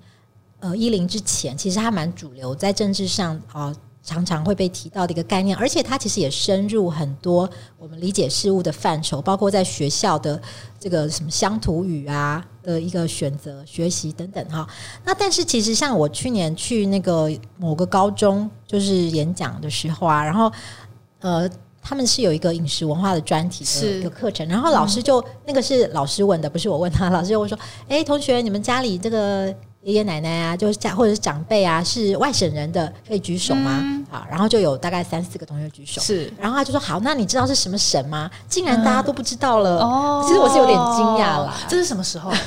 [0.60, 3.70] 呃一零之前，其实还蛮主流在政治上啊。
[4.05, 10.40] 常常会被提到的一个概念，而且它其实也深入很多我们理解事物的范畴，包括在学校的
[10.79, 14.64] 这个什么乡土语啊的一个选择学习等等哈。
[15.05, 20.53] 那但是其实像我去年去那个某个高中就是演讲的时候啊，然后
[21.21, 21.51] 呃。
[21.87, 27.11] 他们是有一个饮食文化的专题的一个课程，然后老师就、嗯、那个是老师问的，不是我问他。
[27.11, 27.59] 老师就会说
[27.90, 36.01] ：“哎，同学，你们家里这个爷爷奶奶啊，就是家或者是长辈啊，是外省人的，可以举手吗？”嗯、好，然后就有大概三四个同学举手。
[36.01, 38.31] 是，然后他就说：“好，那你知道是什么省吗？
[38.49, 39.79] 竟然大家都不知道了。
[39.81, 41.55] 嗯”哦，其实我是有点惊讶啦。
[41.68, 42.33] 这是什么时候？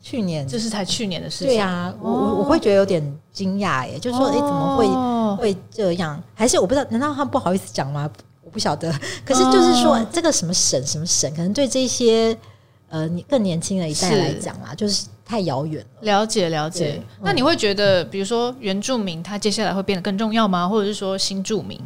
[0.00, 1.48] 去年，这是才去年的事情。
[1.48, 4.86] 对啊，我我我会觉得有点惊讶耶，就是说，哎，怎么会
[5.42, 6.22] 会这样？
[6.32, 8.08] 还是我不知道，难道他不好意思讲吗？
[8.44, 8.88] 我不晓得。
[9.24, 12.38] 可是就是说，这个什么省什么省，可能对这些
[12.88, 16.02] 呃你更年轻的一代来讲啊，就是太遥远了。
[16.02, 17.02] 了解了解。
[17.20, 20.68] 那你会觉得，比如说原住民，他接下来会变得更重要吗？
[20.68, 21.78] 或者是说新住民，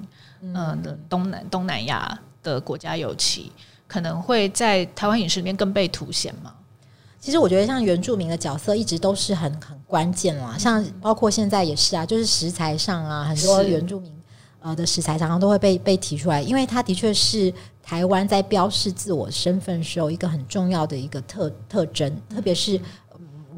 [0.42, 3.50] 嗯的东南东南亚的国家尤其
[3.88, 6.52] 可能会在台湾饮食里面更被凸显吗？
[7.18, 10.56] 其实我觉得，像原住民的角色一直都是很很关键啦。
[10.58, 14.10] 像包括现在也是啊，就是食材上啊，很多原住民
[14.60, 22.10] 呃的食材常常都会被被提出来，因为它的确是台湾在标示自我身份时候一个很重要的一个特特征。
[22.30, 22.80] 特别是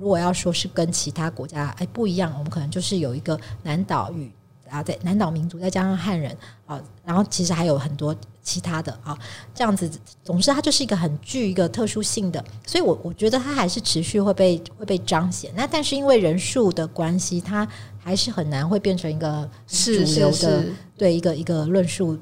[0.02, 4.32] 如果要说是跟其他国家哎不一样，我们可能就是有一个南岛语
[4.68, 6.36] 啊，在南岛民族再加上汉人
[6.66, 8.14] 啊，然后其实还有很多。
[8.44, 9.16] 其他的啊，
[9.54, 9.88] 这样子，
[10.24, 15.52] 总之它就是一个很具一个特殊性的，所以我我觉得它还是持续会被会被彰显。
[15.54, 17.64] 那但是因为人数的关系，它
[18.00, 20.64] 还是很难会变成一个主流的，
[20.98, 22.18] 对一个一个论述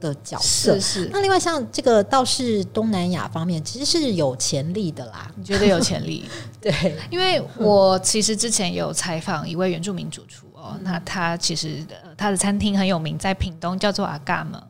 [0.00, 0.74] 的角色。
[0.74, 1.10] 是是。
[1.12, 5.30] 那另外像这个倒是东南亚方面，其实是有潜力的啦。
[5.36, 6.24] 你觉得有潜力？
[6.60, 11.84] 对，因为我其实之前有采访一位原住民主厨哦，那他其实
[12.16, 14.62] 他的餐厅很有名，在屏东叫做阿嘎嘛。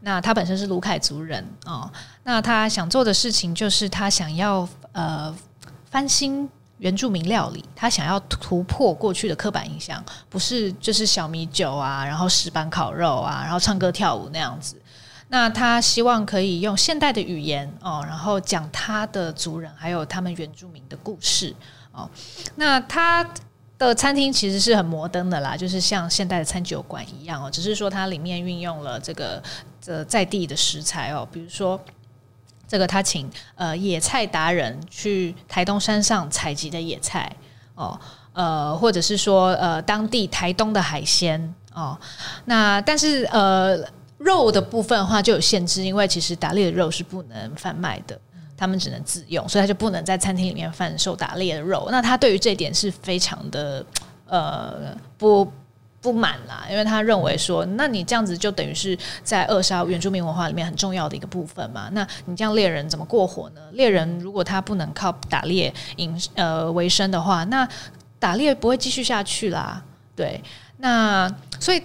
[0.00, 1.90] 那他本身是卢凯族人哦，
[2.22, 5.34] 那他想做的事情就是他想要呃
[5.90, 14.80] 翻新原住民料理，他想要突破过去的刻板印象，不是就是小米酒啊，然后石板烤肉啊，然后唱歌跳舞那样子。
[15.28, 21.54] 那他希望可以用现代的语言哦，然后讲他的族人还有他们原住民的故事
[21.92, 22.08] 哦。
[22.54, 23.28] 那他。
[23.78, 29.42] 的餐厅其实是很摩登的啦，就是像现代的餐酒馆一样哦，只是说它里面运用了这个
[29.82, 31.78] 这在地的食材哦，比如说
[32.66, 37.30] 这个他请呃野菜达人去台东山上采集的野菜
[37.74, 37.98] 哦，
[38.32, 41.98] 呃或者是说呃当地台东的海鲜哦，
[42.46, 43.78] 那但是呃
[44.18, 48.18] 肉的部分的话就有限制，因为其实打猎的肉是不能贩卖的。
[48.58, 51.88] 他们只能自用，所以他就不能在餐厅里面贩售打猎的肉。
[51.90, 53.84] 那他对于这一点是非常的
[54.26, 55.46] 呃不
[56.00, 61.88] 不满啦，因为他认为说，那你这样子就等于是在扼杀原住民文化里面很重要的一个部分嘛。
[61.92, 63.60] 那你这样猎人怎么过活呢？
[63.72, 67.68] 猎人如果他不能靠打猎营呃为生的话，那
[68.18, 69.82] 打猎不会继续下去啦。
[70.14, 70.42] 对，
[70.78, 71.28] 那
[71.58, 71.82] 所以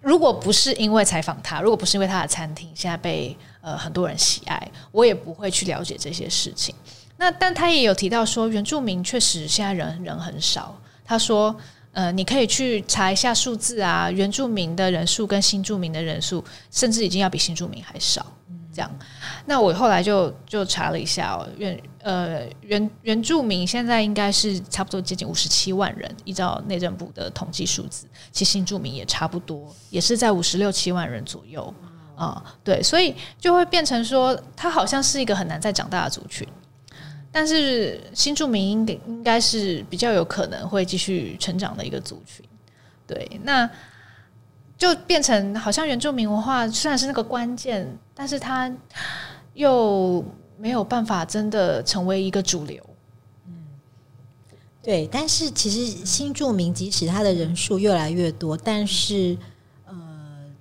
[0.00, 3.36] 如果不是因为采访他，如果不是因为他的餐厅现在被。
[3.62, 6.74] 呃，很多人喜爱，我也不会去了解这些事情。
[7.18, 10.74] 那但他也有提到说，原住民确实现在人人很少。
[11.04, 11.54] 他说，
[11.92, 18.24] 呃，你可以去查一下数字啊，原住民的人数跟新住民的人数，甚至已经要比新住民还少。
[18.72, 18.98] 这样，
[19.46, 31.74] 那我后来就就查了一下哦，原呃原原住民现在应该是差不多接近五十七万人，依照内政部的统计数字，其实新住民也差不多，也是在五十六七万人左右。
[32.14, 36.46] 啊、哦，对，所以就会变成说，他好像是一个很难再长大的族群，
[37.32, 42.44] 但是新住民应该应该是比较有可能会继续成长的一个族群。
[43.06, 43.68] 对，那
[44.76, 48.72] 就变成好像原住民文化虽然是那个关键，但是他
[49.54, 50.24] 又
[50.58, 52.84] 没有办法真的成为一个主流。
[53.46, 53.52] 嗯，
[54.82, 59.36] 对，但是其实新住民即使他的人数越来越多，但是
[59.86, 59.96] 呃。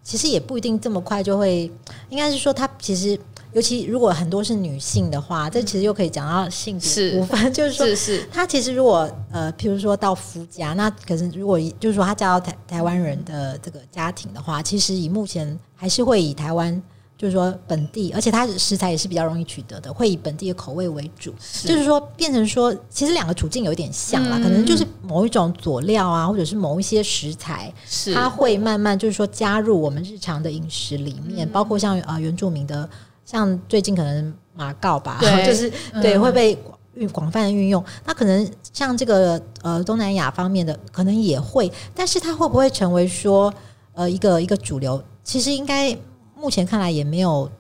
[0.02, 1.72] 其实也不一定这么快就会，
[2.10, 3.20] 应该是说，他其实
[3.54, 16.82] 尤其如果很多是女性的话，这其实又可以讲到性别部分， 就是说，是他其实如果呃，譬如说到夫家，那可是如果就是说他嫁到台台湾人的这个家庭的话，其实以目前还是会以台湾。
[17.18, 21.34] 就是说本地，而且它食材也是比较容易取得的，会以本地的口味为主。
[21.38, 21.68] 是。
[21.68, 28.14] 就是说，变成说，其实两个处境有点像啦，嗯、可能就是某一种佐料啊，或者是某一些食材，是。
[28.14, 32.90] 它会慢慢就是说加入我们日常的饮食里面，嗯、包括像啊、呃、原住民的，
[33.30, 35.70] 像最近可能马告吧，对 就是
[36.02, 36.58] 对、嗯、会被
[36.94, 37.84] 运广泛的运用。
[38.06, 43.54] 那可能像这个呃东南亚方面的，可能也会，但是它会不会成为说
[43.94, 45.04] 呃一个一个主流？
[45.24, 45.96] 其实应该。
[46.42, 47.52] 目前看来也没有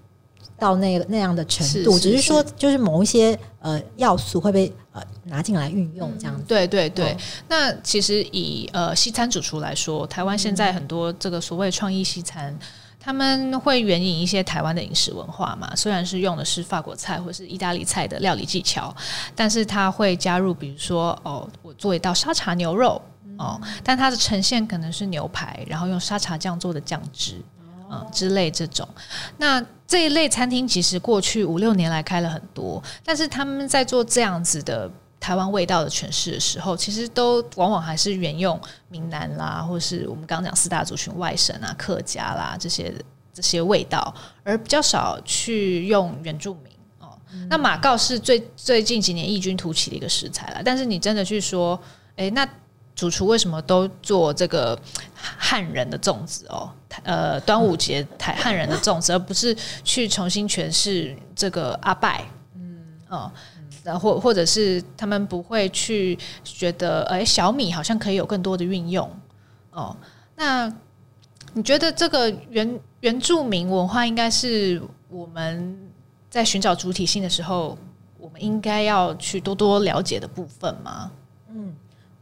[0.57, 6.45] 到那那样的程度，是是是，只是说就是某一些呃要素会被呃拿进来运用这样子。
[6.47, 7.17] 对对对，哦、
[7.49, 12.57] 那其实以呃西餐主厨来说，台湾现在很多这个所谓创意西餐，
[12.99, 18.93] 他们会援引一些台湾的饮食文化嘛，虽然是用的是法国菜或是意大利菜的料理技巧，
[19.33, 23.01] 但是他会加入，比如说哦，我做一道沙茶牛肉
[23.37, 27.41] 哦，但它的呈现可能是牛排，然后用沙茶酱做的酱汁，
[27.89, 28.87] 嗯之类这种。
[29.37, 34.91] 那这一类餐厅其实过去五六年来开了很多，但是他们在做这样子的。
[35.19, 42.93] 台湾味道的诠释的时候，其实都往往还是沿用闽南啦，或是我们刚刚讲四大族群外省啊、客家啦这些
[43.33, 44.13] 这些味道，
[44.43, 47.17] 而比较少去用原住民哦。
[47.33, 51.79] 嗯、那马告是最最近几年异军突起的一个食材了，但是你真的去说，
[52.15, 52.47] 诶，那
[52.95, 54.77] 主厨为什么都做这个
[55.13, 56.71] 汉人的粽子哦？
[57.03, 62.25] 呃，端午节台汉人的粽子，而不是去重新诠释这个阿拜？
[62.55, 63.31] 嗯哦。
[63.97, 69.09] 或或者是他们不会去觉得，哎，小米好像可以有更多的运用
[69.71, 69.95] 哦。
[70.35, 70.71] 那
[71.53, 75.77] 你觉得这个原原住民文化应该是我们
[76.29, 77.77] 在寻找主体性的时候，
[78.19, 81.11] 我们应该要去多多了解的部分吗？
[81.51, 81.73] 嗯，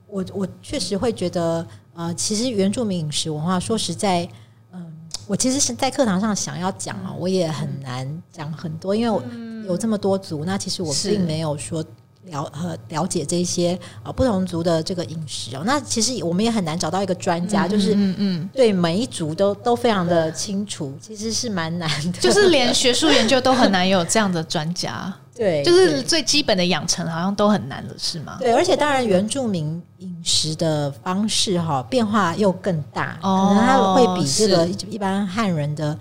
[0.08, 4.28] 我我确实会觉得，呃，其实原住民饮食文化，说实在，
[4.72, 4.94] 嗯，
[5.28, 9.22] 我其实是在课堂上想要讲啊，我也很难讲很多，因为我。
[9.68, 11.84] 有这么多族，那其实我并没有说
[12.30, 15.64] 了和了解这些啊不同族的这个饮食哦。
[15.66, 22.20] 那其实我们也很难找到一个专家，就是嗯嗯，对每一族都都非常的清楚，其实是蛮难的。
[22.20, 25.14] 就是连学术研究都很难有这样的专家。
[25.38, 28.38] 对，就是最基本的养成好像都很难了，是吗？
[28.40, 35.98] 对，而且当然原住民饮食的方式哈变化又更大，可能它会比这个一般汉人的。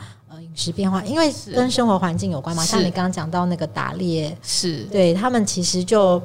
[0.56, 2.64] 食变化，因为跟生活环境有关嘛。
[2.64, 6.20] 像你刚刚讲到那个打猎，是对他们其实就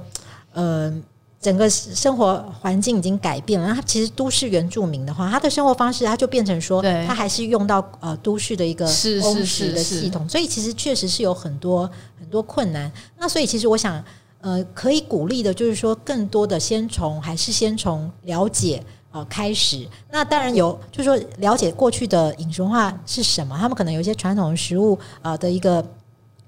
[0.53, 0.91] 呃，
[1.39, 3.67] 整个生活环境已经改变了。
[3.67, 8.85] 那他其实都市原住民的话，他的生活方式他就变成说，他还是用到呃都市的一个
[9.21, 12.89] 供食的系统，所以其实确实是有很多很多困难。
[13.17, 14.01] 那所以其实我想，
[14.39, 18.81] 呃，可以鼓励的就是说，更多的先从还是先从了解。
[19.11, 25.85] 哦，开始那当然有，就是说了解过去的饮食文化是什么，他们可能有一些传统食物啊的一个。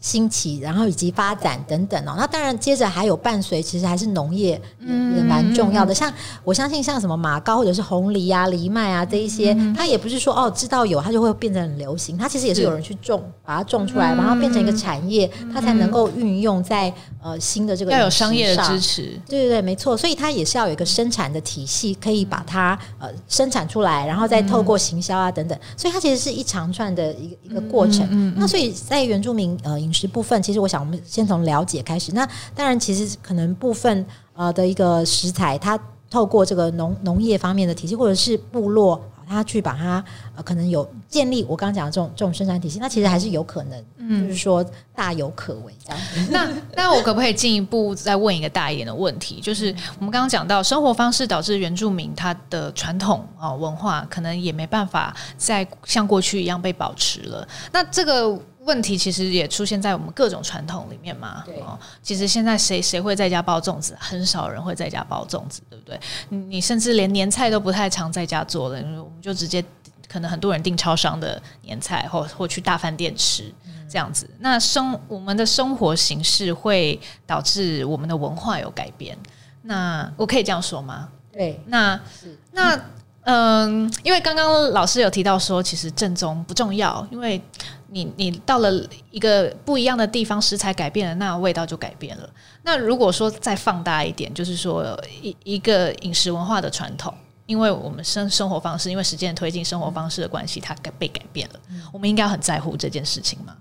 [0.04, 2.14] 兴起，然后以及发展等等哦。
[2.18, 5.96] 那当然，接着还有伴随，其实还是农业也蛮重要的。
[5.96, 6.12] 像
[6.44, 12.18] 我相信，像什么马高或者是红梨啊、藜麦啊这一些，它也不是说哦知道有它就会变得很流行。
[12.18, 19.04] 它其实也是有人去种，把它种出来，然后变成一个产业，它才能够运用在呃新的这个要有商业的支持。
[19.26, 19.96] 对对对，没错。
[19.96, 25.58] 所以它也是要有一个生产的体系，可以把它呃生产出来，然后再透过行销啊等等。
[25.78, 28.36] 所以它其实是一长串的一个一个过程。
[28.36, 29.80] 那所以在原住民呃。
[29.94, 32.12] 食部分，其实我想，我们先从了解开始。
[32.14, 35.80] 那当然，其实可能部分呃的一个食材，它
[36.10, 40.04] 透过这个农农业方面的体系，或者是部落，它去把它
[40.36, 44.64] 呃可能有建立我刚刚讲的这种这种生产体系，那其实还是有可能，嗯，就是说
[44.94, 46.00] 大有可为这样。
[46.30, 49.42] 那那我可不可以进一步再问一个大一点的问题？
[49.42, 57.48] 就是我们刚刚讲到生活方式导致原住民他的传统啊文化可能也没办法再像过去一样被保持了。
[57.72, 58.40] 那这个。
[58.66, 61.44] 问题其实也出现在我们各种传统里面嘛。
[61.46, 63.96] 对哦，其实现在谁谁会在家包粽子？
[64.00, 66.00] 很少人会在家包粽子，对不对？
[66.30, 69.64] 你甚至连年菜都不太常在家做了，我们就直接
[70.08, 73.54] 可能很多人订超商的年菜，或或去大饭店吃
[73.90, 74.30] 这样子。
[74.40, 79.18] 那生我们的生活形式会导致我们的文化有改变。
[79.62, 81.10] 那我可以这样说吗？
[81.32, 82.00] 对，那
[82.52, 82.80] 那。
[83.26, 87.42] 嗯，因为刚刚老师有提到说，其实正宗不重要，因为
[87.88, 88.70] 你你到了
[89.12, 92.30] 一个不一样的地方，食材改变了，那味道就改变了。
[92.64, 94.86] 那如果说再放大一点，就是说
[95.22, 97.14] 一一个饮食文化的传统，
[97.46, 101.60] 因为我们生生活方式，因为时间的推进，生活方式的关系，它改被改变了，
[101.94, 103.56] 我们应该很在乎这件事情吗？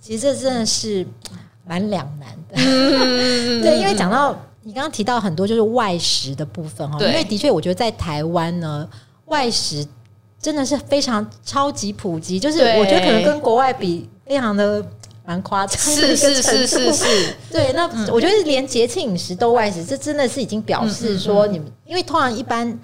[0.00, 1.06] 其实这真的是
[1.66, 2.56] 蛮两难的，
[3.60, 4.34] 对，因为讲到。
[4.62, 8.88] 你刚刚提到很多就是外食的部分哈，因为的确我觉得在台湾呢，
[9.26, 9.86] 外食
[10.40, 14.84] 真的是非常超级普及，就是我觉得可能跟国外比非常的
[15.24, 16.42] 蛮夸张的一个程度。
[16.42, 22.78] 是是是是是， 对，那我觉得连节庆饮食都外食，这真的是已经表示说你们，因为通常一般。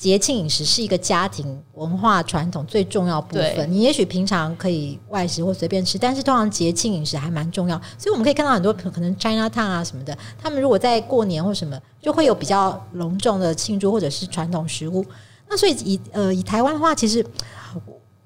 [0.00, 3.70] 节庆饮食是一个家庭文化传统最重要部分。
[3.70, 7.78] 你也许平常可以外食或随便吃，但是通常节庆饮食还蛮重要。
[7.98, 15.04] 所以我们可以看到很多可能 China Town 啊什么的，他们如果在过年或什么，就会有比较隆重的庆祝或者是传统食物。
[15.50, 17.22] 那所以以呃以台湾的话，其实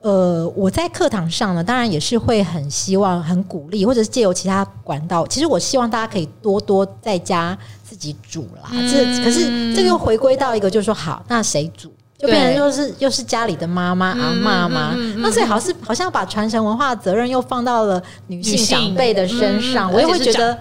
[0.05, 7.59] 呃我在课堂上呢，当然也是会很希望、很鼓励，或者是借由其他管道，其实我希望大家可以多多在家。
[7.87, 11.93] 自己煮啦，这可是这个又回归到一个，就是说好，那谁煮？
[12.19, 14.97] 就变成又是又是家里的妈妈、阿妈嘛。
[15.19, 20.57] 那所以好像是好像把传承文化的责任又放到了女性长辈的身上，我也会觉得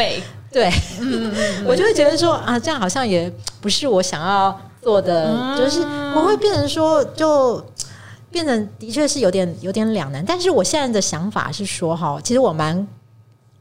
[0.52, 0.72] 对，
[1.66, 5.82] 我就会觉得说啊，这样好像也不是我想要做的，就是
[6.16, 7.66] 我会变成说就。
[8.34, 12.86] 变成的确是有点有点两难，但是我现在的想法是说哈，其实我蛮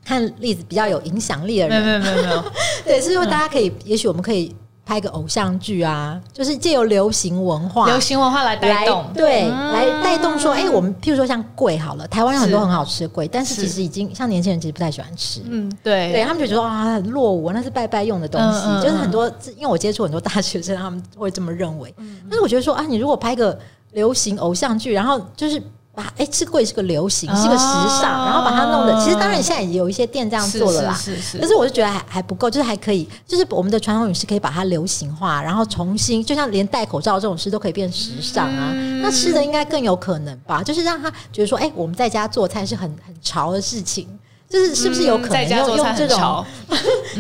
[0.03, 2.45] 看例子比较有影响力的人，没有没有没有，
[2.87, 21.95] 对，所以说大家可以，也许我们可以拍个偶像剧啊，就是借由流行文化，流行文化来带动，对，来带动说，哎，我们譬如说像粿好了，台湾有很多很好吃的粿，但是其实已经像年轻人其实不太喜欢吃，嗯，对，对他们就觉得啊很落伍，那是拜拜用的东西，就是很多，因为我接触很多大学生，他们会这么认为，
[22.29, 23.57] 但是我觉得说啊，你如果拍个。
[23.93, 25.63] 流行偶像剧，然后就是
[25.95, 27.65] 把哎，吃粿是个流行，是个时
[28.01, 29.05] 尚，然后把它弄的。
[29.05, 31.39] 其实当然现在也有一些店这样做了啦，是是是。
[31.39, 38.73] 可是我就觉得还还不够，就是还可以，就是我们的传统饮食可以把它流行化，然后重新，就像连戴口罩这种事都可以变时尚啊。
[39.03, 40.63] 那吃的应该更有可能吧？
[40.63, 44.09] 就是让他觉得说，哎，我们在家做菜是很很潮的事情，
[44.49, 46.43] 就是是不是有可能用用这种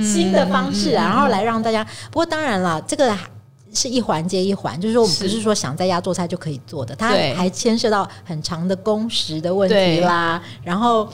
[0.02, 1.84] 新的方式啊，然后来让大家。
[2.10, 3.14] 不过当然了，这个。
[3.74, 10.42] 是一环接一环，就是说我们不是说想在家做菜就可以做的，它还牵涉到很长的工时的问题啦。
[10.62, 11.08] 然后，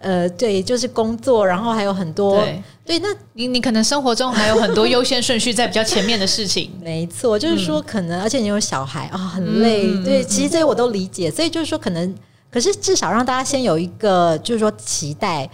[0.00, 6.70] 呃，对，就是工作，然后还有很多对，对，那你你可能生活中还有很多优先顺序在比较前面的事情。
[6.80, 9.86] 没错，就是说可能，嗯、而且你有小孩啊，很累。
[9.86, 12.14] 嗯、对，其实这些我都理解，所以就是说可能，
[12.50, 15.48] 可是至少让大家先有一个，就是说期待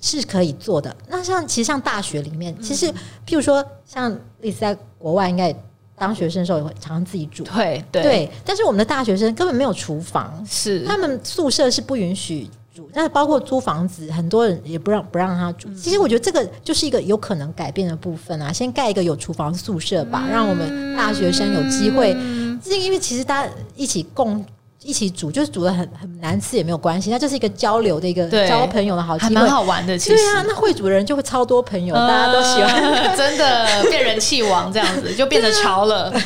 [0.00, 0.94] 是可以做的。
[1.08, 2.86] 那像其实像大学里面，其实
[3.26, 5.54] 譬如说像类似在国外应该。
[6.00, 8.30] 当学生的时候也会常常自己煮，对对，对。
[8.42, 15.68] 但是我们的大学生根本没有厨房，是他们宿舍是不允许煮，但是包括租房子，很多人也不让不让他煮。
[15.74, 22.16] 其实我觉得这个就是一个有可能改变的部分啊，先盖一个有厨房宿舍吧，让我们大学生有机会。
[22.64, 24.42] 是因为其实大家一起共。
[24.82, 29.96] 一起煮，就是煮的很很难吃也没有关系，那就是一个交流的一个交朋友的好机会，还蛮好玩的。
[29.98, 32.82] 其实对啊，那会煮的人就会超多朋友，呃、 大家都喜欢，
[33.16, 36.12] 真的变人气王这样子，就变得潮了。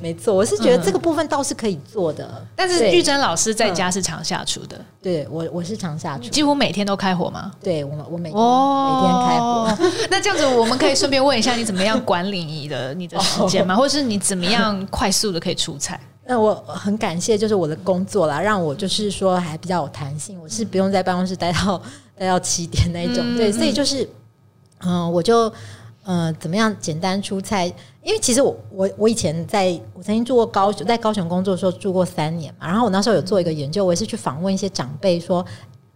[0.00, 2.24] 没错，我是觉得这个部分倒是可以做的。
[2.24, 7.50] 嗯、但是玉珍老师在家是常下厨的，嗯、对我我是常下厨，几乎每天都开火吗？
[7.62, 9.90] 对我我每天、哦、每天开火。
[10.08, 13.76] 那这样子，我们可以顺便问一下，你怎么样管理你的你的时间吗？
[13.76, 16.00] 或者是你怎么样快速的可以出菜？
[16.30, 21.82] 那我很感谢，就是我的工作啦，让我就是说还比较有弹性，我是不用在办公室待到
[22.16, 24.04] 待到七点那一种，嗯、对，所以就是，
[24.84, 25.48] 嗯、呃，我就
[26.04, 27.66] 嗯、呃，怎么样简单出菜？
[28.04, 35.44] 因为其实我我我以前在我曾经住过高雄，在高雄工作的时候住过三年嘛，然后我那时候有做一个研究，我也是去访问一些长辈，说，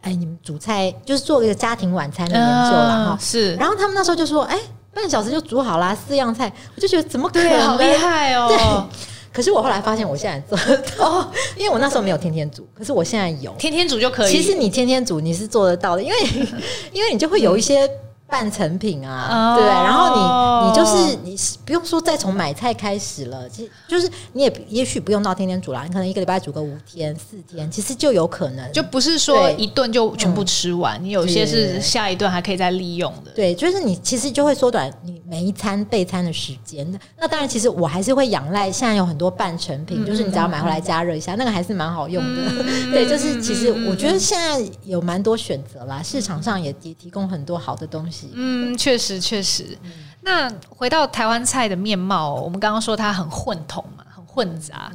[0.01, 3.05] 哎，你们煮菜就是做一个家庭晚餐的研究了。
[3.05, 4.59] 哈、呃，是，然后他们那时候就说，哎，
[4.93, 7.61] 半小时就煮好啦，四样菜，我就觉得怎么可能？
[7.61, 8.49] 好厉害哦！
[8.49, 9.05] 对。
[9.35, 14.33] 可是我后来发现，我现在做得到，因为我那时候没有天天煮，可是我现在有天天煮就可以。
[14.33, 16.17] 其实你天天煮你是做得到的，因为
[16.93, 17.91] 因为你就会有一些。
[18.35, 33.31] 半成品啊，对，然后你你就是你不用说再从买菜开始了，其实就是你也也许不用到天天煮啦，你可能一个礼拜煮个五天四天，其实就有可能，就不是说一顿就全部吃完，你有些是下一顿还可以再利用的。
[33.37, 36.85] 对，就是你其实就会缩短你每一餐备餐的时间。
[37.17, 42.65] 那当然，其实我还是会仰赖现在有很多半成品，就是你只要买回来加热一下，那个还是蛮好用的。
[42.91, 48.24] 对，就是其实我觉得现在有蛮多选择啦，市场上也也提供很多好的东西。
[48.33, 49.77] 嗯，确实确实。
[50.23, 54.91] 那回到台湾菜的面貌，我们刚刚说它很混同嘛，很混杂。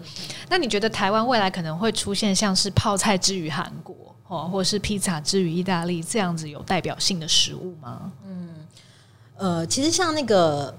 [0.50, 8.12] 那你觉得台湾未来可能会出现像是泡菜之于韩国，哦，或者是披萨之于意大利这样子有代表性的食物吗？
[8.26, 8.50] 嗯，
[9.38, 10.76] 呃，其实像那个。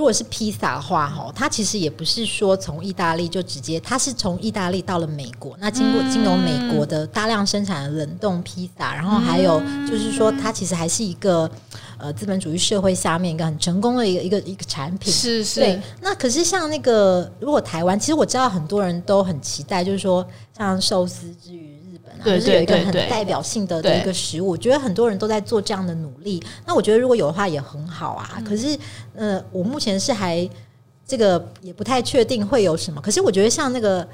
[0.00, 11.50] 如果是披萨的话，哈，它其实也不是说从意大利就直接，它是从意大利到了美国，那经过经由美国的大量生产的冷冻披萨，然后还有就是说，它其实还是一个
[11.98, 15.12] 呃资本主义社会下面一个很成功的一个一个一个产品。
[15.12, 15.60] 是是。
[15.60, 15.78] 对。
[16.00, 20.26] 那可是像那个，如果台湾，其实我知道很多人都很期待，就是说
[20.56, 21.52] 像寿司之
[22.18, 22.22] 于。
[22.22, 26.42] 对，就是有一个很代表性的的一个食物，我觉得很多人都在做这样的努力。
[26.66, 28.30] 那我觉得如果有的话也很好啊。
[28.36, 28.78] 嗯、可是，
[29.14, 30.48] 呃，我目前是还
[31.06, 33.00] 这个也不太确定会有什么。
[33.00, 34.06] 可是我觉得像那个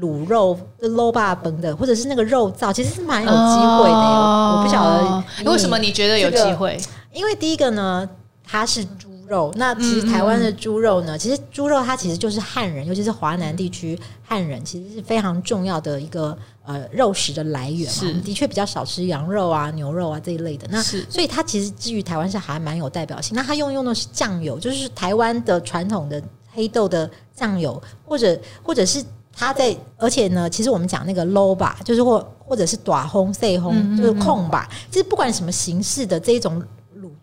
[0.00, 3.94] 卤肉、捞霸崩的，或者是那个肉燥，其实是蛮有机会的。
[3.94, 6.78] 哦、我不晓得为什么你觉得有机会？
[7.12, 8.08] 因为第一个呢，
[8.42, 9.52] 它是猪肉。
[9.56, 16.36] 那其实台湾的猪肉呢，嗯、其实猪肉它其实就是汉人，尤其是华南地区汉人，其实是非常重要的一个。
[16.64, 20.64] 呃，肉食的来源嘛，我们的确比较少吃羊肉啊、牛肉啊这一类的。
[20.70, 23.34] 那所以它其实至于台湾是还蛮有代表性。
[23.36, 26.22] 那它用用的是酱油，就是台湾的传统的
[26.52, 34.70] 黑豆的酱油，或者或者是它在，而且呢，其实我们讲那个 low 吧，就是或或者是短烘、细烘，就是控吧。
[34.88, 36.66] 其实不管什么形式的这种卤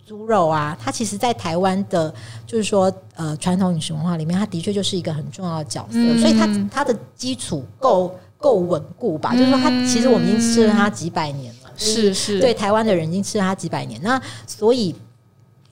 [0.09, 2.11] 猪肉啊，它其实在台湾的，
[2.47, 5.99] 就是说呃传统饮食文化里面，它的确就是一个很重要的角色。
[6.17, 9.35] 所以它它的基础够够稳固吧？
[9.35, 14.01] 就是说，它其实我们已经吃了它几百年了，是是，对台湾的人已经吃了它几百年。
[14.01, 14.95] 那所以。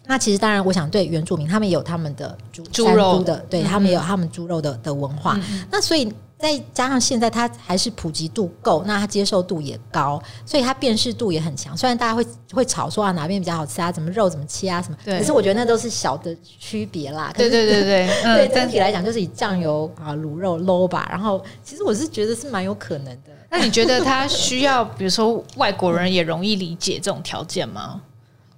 [0.09, 5.37] 那其实当然，我想对原住民，他们也有他们的猪猪肉的，对他们也有他们猪肉的的文化。
[5.49, 11.75] 嗯、那所以再加上现在它还是普及度够，那它接受度也高，所以它辨识度也很强。
[11.75, 17.33] 虽然大家会会吵说啊哪边比较好吃啊，怎么肉怎么切啊什么，对可是我觉得那都是小的区别啦。
[17.35, 21.07] 对对对对，对整体来讲就是以酱油啊卤肉 low 吧。
[21.09, 23.31] 然后其实我是觉得是蛮有可能的。
[23.49, 28.01] 那你觉得它需要，比如说外国人也容易理解这种条件吗？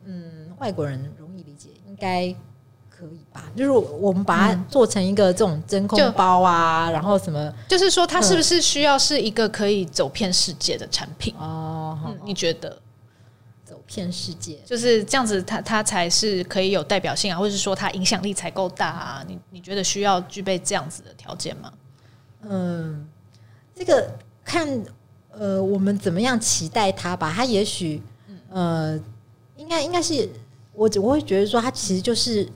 [0.06, 1.14] 嗯，外国人。
[2.02, 2.36] 该可以
[3.40, 3.52] 吧？
[3.56, 7.54] 就是我们把它做成一个这种真空包啊，然后什么？
[7.68, 11.34] 就是说，它是不是需要是一个可以走遍世界的产品？
[11.38, 12.78] 哦，你觉得
[13.66, 19.24] 走遍世界就是这样子，它它才是可以有代表性啊，或者是说它影响力才够大啊？
[19.28, 21.72] 你你觉得需要具备这样子的条件吗？
[22.44, 23.08] 嗯，
[23.76, 24.10] 这个
[24.44, 24.68] 看
[25.32, 27.34] 呃，我们怎么样期待它吧？
[27.36, 28.02] 它也许
[28.50, 29.00] 呃，
[29.56, 30.30] 应该应该是。
[30.72, 32.48] 我我会觉得说，它其实就是，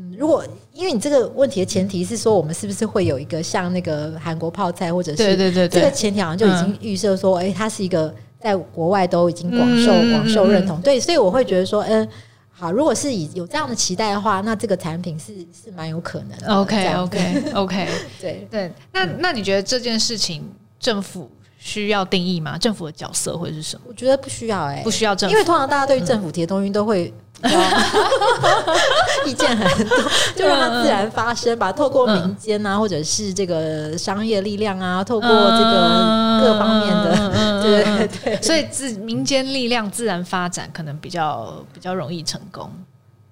[0.00, 10.80] 嗯，如果因为你这个问题的前提是说，我们是不是会有一个像那个韩国泡菜，或者是对对对，这个前提好像就已经预设说，哎，它是一个在国外都已经广受广受认同。
[10.82, 12.08] 对，所以我会觉得说，嗯，
[12.52, 16.54] 好，如果是以有这样的期待的话，那这个产品是是蛮有可能的。
[16.54, 17.88] OK OK OK，
[18.20, 18.72] 对对。
[18.92, 21.28] 那那你觉得这件事情政府
[21.58, 22.56] 需要定义吗？
[22.56, 23.82] 政府的角色会是什么？
[23.88, 27.12] 我觉得不需要，哎，不需要政府，因为通常大家对于政府提的东西都会。
[29.26, 29.96] 意见很多，
[30.34, 31.70] 就让它自然发生吧。
[31.72, 42.70] 透过民间啊，或者是这个商业力量啊，透过这个各方面的， 对对对，所以自民间力量自然发展，可能比较比较容易成功。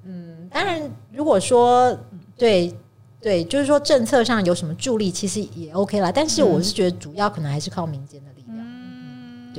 [0.05, 0.81] 嗯，当然，
[1.13, 1.97] 如果说
[2.37, 2.73] 对
[3.21, 6.13] 对，就是说政策上有什么助力，其实也 OK 啦。
[6.15, 8.31] 但是我是觉得，主要可能还是靠民间的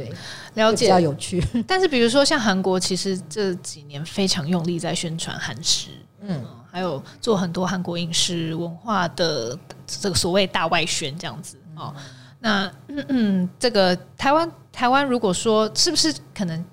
[0.04, 0.14] 对。
[0.56, 1.44] 了解，比较有趣。
[1.68, 5.90] 但是，比如说像韩国，其实这几年非常用力在宣传韩食，
[6.22, 11.94] 嗯，还有做很多韩国饮食文化的这个所谓大外宣这样子哦。
[11.96, 12.04] 嗯、
[12.40, 16.64] 那嗯嗯，这个台湾台湾，如果说是不是可能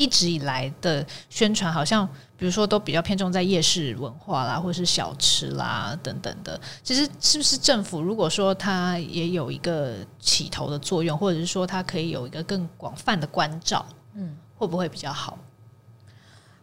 [0.00, 2.08] 一直以来的宣传，好像。
[2.40, 6.58] 比如说，都比较偏重在夜市文化啦，或者是小吃啦等等的。
[6.82, 13.84] 其实，是不是政府如果说它也有一个起头的作用，或者是说它可以有一个更广泛的关照，
[14.14, 15.36] 嗯，会不会比较好？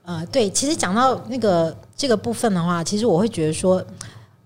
[0.02, 3.86] 呃，对，其实讲到那个这个部分的话，其实我会觉得说。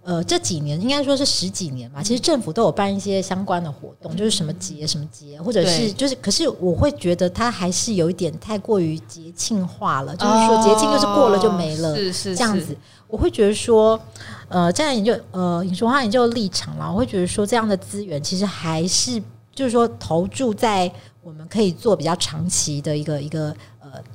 [0.04, 2.02] 呃，这几年应该说是十几年吧。
[2.02, 10.16] 其实政府都有办一些相关的活动，就是什么节什么节，或者是就是，可是我会觉得它还是有一点太过于节庆化了。
[10.16, 12.76] 就是说节庆就是过了就没了，是是这样子。
[13.08, 14.00] 我会觉得说，
[14.48, 19.22] 呃，这样研究呃影视文化研究立场啦，我会觉得说这样的资源其实还是
[19.54, 20.92] 就是说投注在
[21.22, 23.56] 我们可以做比较长期的一个一个。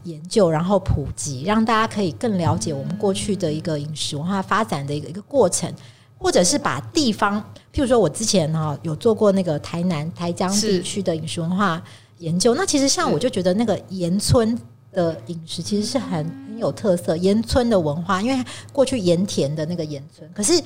[0.04, 5.72] 研究然后普及，让大家可以更了解我们过去的一个饮食文化发展的一个一个过程，
[6.18, 7.40] 或者是把地方，
[7.72, 11.82] 譬如说我之前哈有做过那个台南台江地区的饮食文化
[12.18, 14.58] 研究，那其实像我就觉得那个盐村
[14.92, 20.62] 的饮食其实是很很有特色，盐村的文化，因为过去盐田的那个盐村，可是。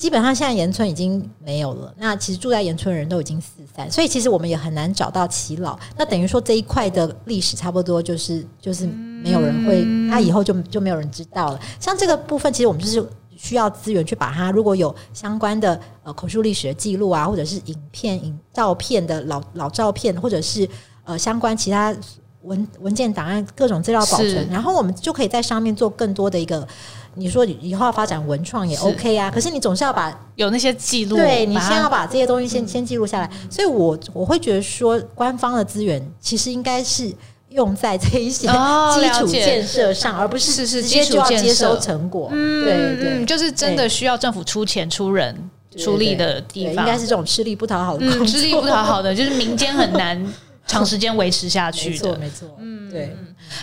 [0.00, 5.78] 基本上现在盐村已经没有了，那其实住在盐村的人都已经四散，所以其实我们也很难找到耆老。
[5.94, 11.60] 那等于说这一块的历史差不多就是就是没有人会，他以后就就没有人知道了。
[11.78, 20.66] 像这个部分，其实我们就是需要资源去把它，如果有相关的呃口述历史的记录啊，或者是影片、影照片的老老照片，或者是
[21.04, 21.94] 呃相关其他
[22.42, 26.66] 文文件档案各种资料保存，然后我们就可以在上面做更多的一个。
[27.14, 33.28] 你说以后要发展文创也 OK 啊，可是你总是要把有那些记录，对你先要把这些东西先、嗯、先记录下来。
[33.50, 37.12] 所以我我会觉得说，官方的资源其实应该是
[37.48, 38.46] 用在这一些
[38.94, 42.28] 基础建设上，哦、而不是直接就要接收成果。
[42.32, 45.36] 嗯，对对，嗯，就是真的需要政府出钱出人
[45.76, 50.32] 出力的地方，应该是这种吃力不讨好的、嗯，吃力不讨好的，就是民间很难。
[50.66, 53.16] 长时间维持下去的，没错，没错，嗯，对。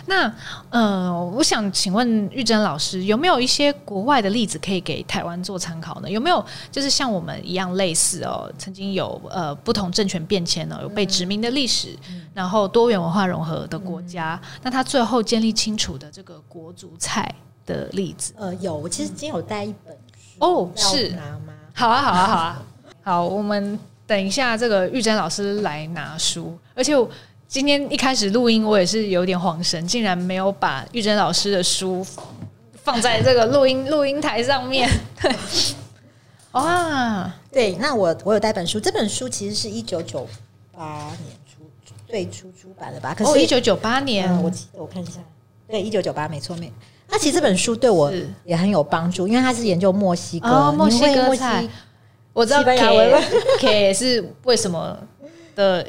[0.06, 0.30] 那
[0.70, 6.10] 呃，我想请问玉珍老师，有没有一些国外的例子可以给台湾做参考呢？
[6.10, 17.34] 有没有就是像我们一样类似哦，曾经有呃不同政权变迁呢，有被殖民的历史，嗯、然后多元文化融合的国家，嗯、那他最后建立清楚的这个国族菜
[17.66, 18.34] 的例子？
[18.38, 21.18] 呃，有，我其实今天有带一本书哦，是，
[21.74, 22.62] 好啊，好啊，好啊，
[23.04, 23.80] 好，我们。
[24.08, 27.08] 等一下这个玉珍老师来拿书，而且我
[27.46, 32.06] 今天一开始录音，我也是有点恍神，竟然没有把玉珍老师的书
[32.74, 34.90] 放在这个录音录音台上面。
[35.22, 35.36] 对，
[36.54, 40.26] 哇，对，那我我有带本书，这本书其实是一九九
[40.72, 41.62] 八年出
[42.08, 43.14] 最初出版的吧？
[43.14, 45.20] 可是，一九九八年，我记得我看一下，
[45.68, 46.72] 对，一九九八，没错，没。
[47.10, 48.12] 那其实这本书对我
[48.46, 51.68] 也很有帮助，因为它是研究墨西哥，哦、墨西哥菜。
[52.38, 52.62] 我知道
[53.60, 54.96] K 是为什么
[55.56, 55.84] 的，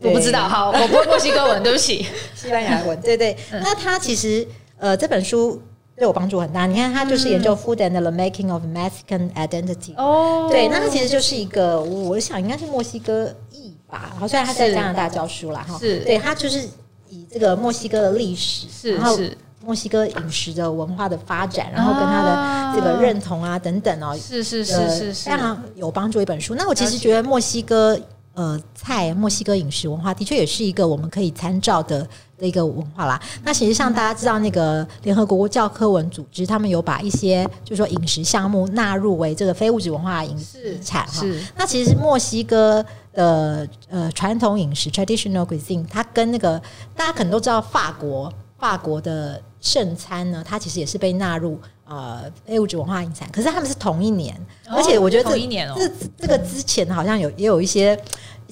[0.00, 0.48] 我不知道。
[0.48, 3.00] 好，我不会墨西哥文，对不起， 西班牙文。
[3.00, 4.44] 对对，那他其实
[4.78, 5.62] 呃这本书
[5.96, 6.66] 对我帮助很大。
[6.66, 9.94] 你看，他就是研究 Food and the Making of Mexican Identity。
[9.96, 14.08] 哦，对，那他其实就是一个，我想应该是墨西哥裔吧。
[14.10, 16.68] 然后，虽然他在加拿大教书啦，哈，是对他就是
[17.08, 19.38] 以这个墨西哥的历史，是是。
[19.64, 26.54] 墨西哥饮食的文化的发展，然后跟他的这个认同啊等等哦，是是是是是，非常有帮助一本书。
[26.54, 27.98] 那我其实觉得墨西哥
[28.34, 32.06] 呃菜，墨西哥饮食文化的确也是一个我们可以参照的
[32.36, 33.20] 的一个文化啦。
[33.44, 40.36] 那其实像大家知道，那个联合国教科文组织，他们有把一些就是说饮食项目纳入为这个非物质文化遗
[40.82, 41.24] 产哈。
[41.56, 46.60] 那其实墨西哥的呃传统饮食 （traditional cuisine），它跟那个
[46.96, 49.40] 大家可能都知道法国法国的。
[49.64, 54.36] 圣餐呢，它其实也是被纳入呃非物质文化遗产，可是他们是同一年，
[54.68, 57.98] 哦、而且我觉得这一年、哦、这这个之前好像有也有一些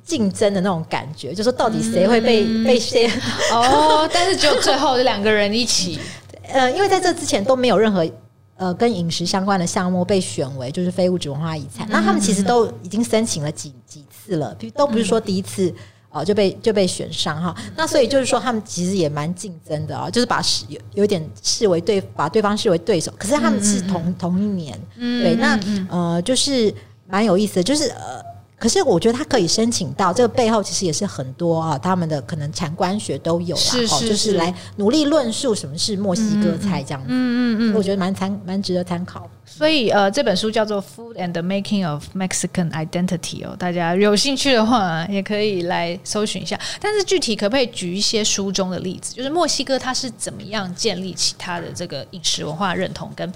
[0.02, 3.06] 竞争的那种感觉，就是说到底谁会被、嗯、被谁
[3.52, 6.00] 哦，但是只有最后两个人一起，
[6.48, 8.10] 呃，因为在这之前都没有任何
[8.56, 15.74] 呃跟饮食相关的项目被选为就是非物质文化遗产，嗯、那他们其实都已经申请了几几次了，都不是说第一次。
[16.12, 23.12] 嗯哦，就被就被选上哈，那所以就是说，他们其实也蛮竞争的啊，就是把视有有点视为对，把对方视为对手。
[23.18, 25.58] 可是他们是同、嗯、同一年，嗯、对，那
[25.88, 26.72] 呃，就是
[27.08, 28.22] 蛮有意思的，就是呃，
[28.62, 39.28] 可是我觉得他可以申请到这个背后，其实也是很多啊，他们的可能产官学都有啦，是是是就是来努力论述什么是墨西哥菜这样子，嗯嗯嗯，我觉得蛮参蛮值得参考。
[39.44, 46.56] 所以，呃，这本书叫做《Food and the Making of Mexican Identity》哦，大家有兴趣的话也可以来搜寻一下。
[46.80, 49.12] 但是，具体可不可以举一些书中的例子？
[49.12, 53.30] 就是墨西哥它是怎么样建立起它的这个饮食文化认同，跟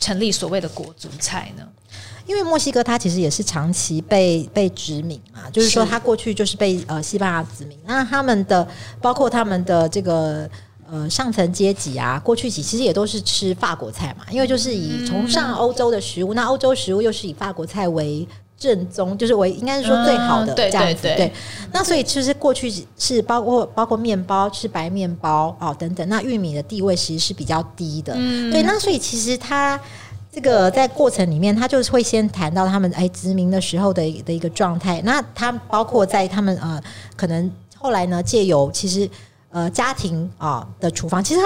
[0.00, 1.62] 成立所谓的国族菜呢？
[2.26, 8.66] 因为墨西哥它其实也是长期被被殖民嘛，就是说它过去就是被呃西班牙殖民，那他们的
[9.00, 10.48] 包括他们的这个。
[10.92, 18.26] 呃，上层阶级啊，过去几其实也都是吃法国菜嘛，因为就是以崇尚欧洲的食物，那欧洲食物又是以法国菜为
[18.58, 21.02] 正宗，就是为应该是说最好的这样子。
[21.02, 21.32] 对，
[21.72, 28.12] 那所以其实过去是包括包括面包，吃白面包哦等等，那玉米的地位其实是比较低的。
[28.50, 29.80] 对，那所以其实他
[30.32, 36.82] 这个在过程里面，他就是会先谈到他们哎殖民的时候的的一个状态，那他包括在他们呃
[37.16, 39.08] 可能后来呢借由其实。
[39.52, 41.40] 呃，家庭啊的厨房，其实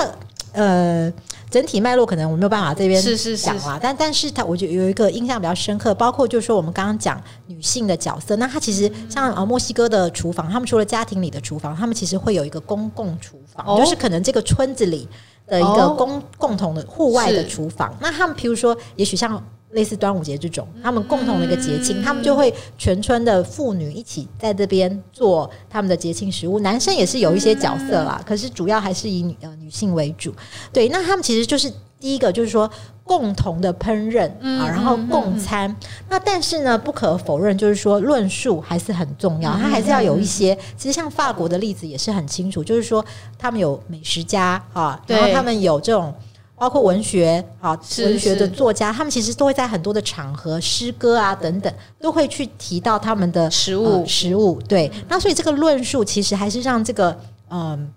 [0.53, 1.11] 呃
[1.49, 3.03] 整体脉络可能我没有办法这边
[3.39, 15.09] 讲啊，但但是他我觉得有一个印象比较深刻，包括就是说我们刚刚讲女性的角色，那他其实像呃墨西哥的厨房，他们除了家庭里的厨房，他们其实会有一个公共厨房，哦、就是可能这个村子里
[15.47, 19.42] 的一个公、哦、共同的户外的厨房，那他们譬如说，也许像。
[19.74, 26.60] 类似端午节这种，他们共同的一个节庆，他们就会全村的妇女一起在这边做他们的节庆食物。
[26.60, 30.32] 男生也是有一些角色啦，可是主要还是以女呃女性为主。
[30.72, 31.70] 对，那他们其实就是
[32.00, 32.70] 第一个，就是说
[33.02, 35.74] 共同的烹饪啊，然后共餐。
[36.08, 40.56] 那但是呢，不可否认，就是说论述还是很重要，他还是要有一些。
[40.76, 43.04] 其实像法国的例子也是很清楚，就是说
[43.36, 46.14] 他们有美食家啊，然后他们有这种。
[46.57, 54.05] 包括文学啊，文学的作家，他们其实都会在很多的场合、诗歌啊等等，都会去提到他们的食物。
[54.07, 57.18] 食物对，那所以这个论述其实还是让这个
[57.50, 57.92] 嗯。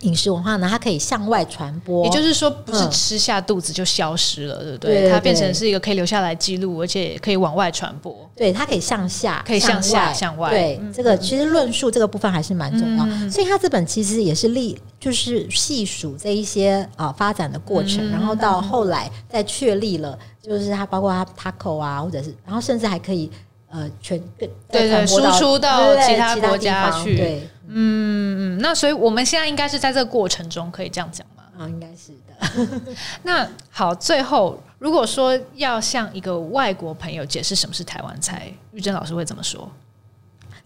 [0.00, 5.10] 饮食文化呢，它可以向外传播，也就是说，不是吃下肚子就消失了，嗯、对不对？
[5.10, 8.14] 它变成是一个可以留下来记录，而且可以往外传播。
[8.36, 10.50] 对，它可以向下，可以向下向外。
[10.50, 13.06] 对，嗯、这个其实论述这个部分还是蛮重要。
[13.06, 23.30] 嗯、所以，它这本其实也是历，就是细数这一些啊发展的过程，嗯、然后到后来再确立了，就是它包括它 taco 啊，或者是，然后甚至还可以
[23.70, 27.16] 呃全对对输出到其他国家去。
[27.16, 27.48] 对。
[27.76, 31.42] 嗯嗯，那所以我们现在应该是在这个过程中，可以这样讲吗？
[31.58, 32.92] 啊、哦，应该是的。
[33.22, 39.70] 那好，最后如果说要向一个外国朋友解释什么是台湾菜，玉珍老师会怎么说？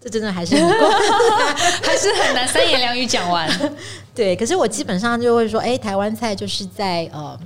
[0.01, 0.65] 这真的还是很
[1.83, 3.51] 还是很难三言两语讲完。
[4.15, 7.39] 对，可是我基本上就会说，哎，台湾菜就是在呃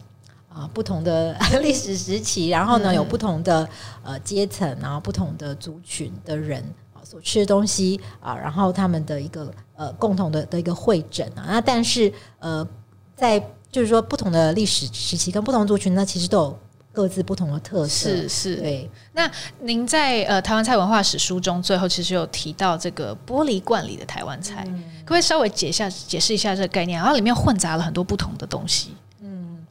[0.52, 3.66] 啊不同的历史时期，然后呢有不同的
[4.04, 6.81] 呃阶层，然后不同的族群的人啊
[7.12, 11.44] 所吃的东西啊，然后他们的一个呃共同的的一个会诊啊。
[11.46, 12.66] 那但是呃
[13.14, 13.38] 在
[13.70, 16.58] 就是说不同的历史时期跟不同族群那，其实都有。
[16.94, 18.90] 各自不同的特色是是，对。
[19.14, 19.26] 那
[19.60, 27.00] 您在呃台湾菜文化史书中最后其实有提到这个玻璃罐里的台湾菜，嗯、可不可以稍微解一下解释一下这个概念？
[27.00, 28.94] 然后里面混杂了很多不同的东西。
[29.22, 29.66] 嗯，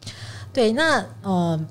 [0.51, 0.71] 对。
[0.71, 1.63] 那呃，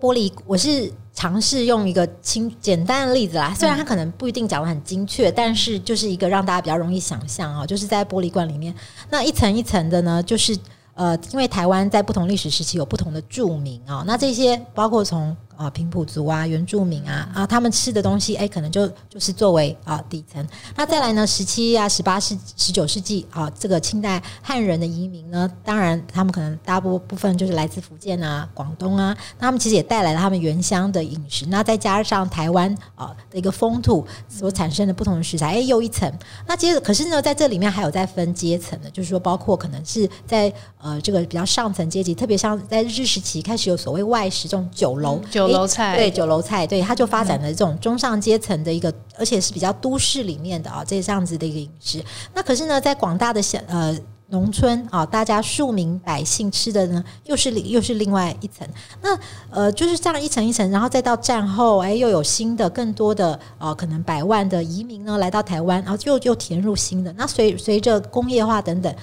[0.00, 8.72] 玻璃我是尝试用一个轻简单的例子啦，虽然它可能不一定讲的很精确，嗯、但是就是一个让大家比较容易想象啊，就是在玻璃罐里面，
[9.10, 10.56] 那一层一层的呢，就是。
[10.98, 15.36] 呃，因为台湾在不同历史时期有不同的著名啊，那这些包括从。
[15.56, 20.46] 啊，平埔族啊，原住民啊，啊，他们吃的东西，哎，可能就就是作为啊底层。
[20.76, 31.46] 那再来呢，十七啊，十八世、十九世纪啊，这个清代汉人的移民呢，当然他们可能大部部分就是来自福建啊、广东啊，那他们其实也带来了他们原乡的饮食。
[31.46, 36.12] 那再加上台湾啊的一个风土所产生的不同的食材，哎，又一层。
[36.46, 45.16] 那接着，可是呢，在这里面还有在分阶层的，就是说，包括可能是在呃这个比较上层阶级，特别像在日时期开始有所谓外食这种酒楼。
[45.16, 52.04] 嗯酒楼菜对酒楼菜，对它就发展了这种中上阶层的一个，而且是比较都市里面的啊，这样子的一个饮食。
[52.34, 53.96] 那可是呢，在广大的小呃
[54.28, 58.66] 农村啊，大家庶民百姓吃的呢，又是又是另外一层。
[59.00, 59.18] 那
[59.50, 67.12] 呃，就是这样一层一层，然后再到战后，哎，又有新的更多的呃，可能百万的移民呢来到台湾，然后又又填入新的。
[67.12, 68.94] 那随随着工业化等等。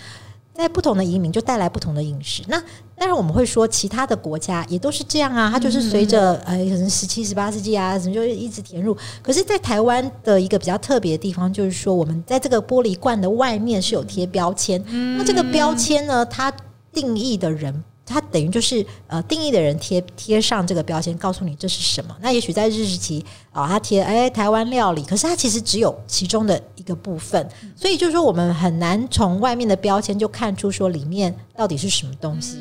[0.56, 2.44] 在不同的移民就带来不同的饮食。
[2.46, 2.62] 那
[3.04, 5.50] 当然我们会说，其他的国家也都是这样啊。
[5.52, 8.96] 它就是随着呃，可能十七、十八世纪啊，什么就一直填入。
[9.22, 14.82] 可是，在台湾的一个比较特别的地方，就是说我们在这个玻璃罐的外面是有贴标签。
[15.18, 16.50] 那这个标签呢，它
[16.94, 17.84] 定义的人。
[18.06, 22.16] 它等于就是呃，定义的人贴贴上这个标签，告诉你这是什么。
[22.22, 32.60] 那也许在日治时期啊，他贴哎台湾料理，可是它其实只有其中的一个部分，所以就是说我们很难从外面的标签就看出说里面到底是什么东西。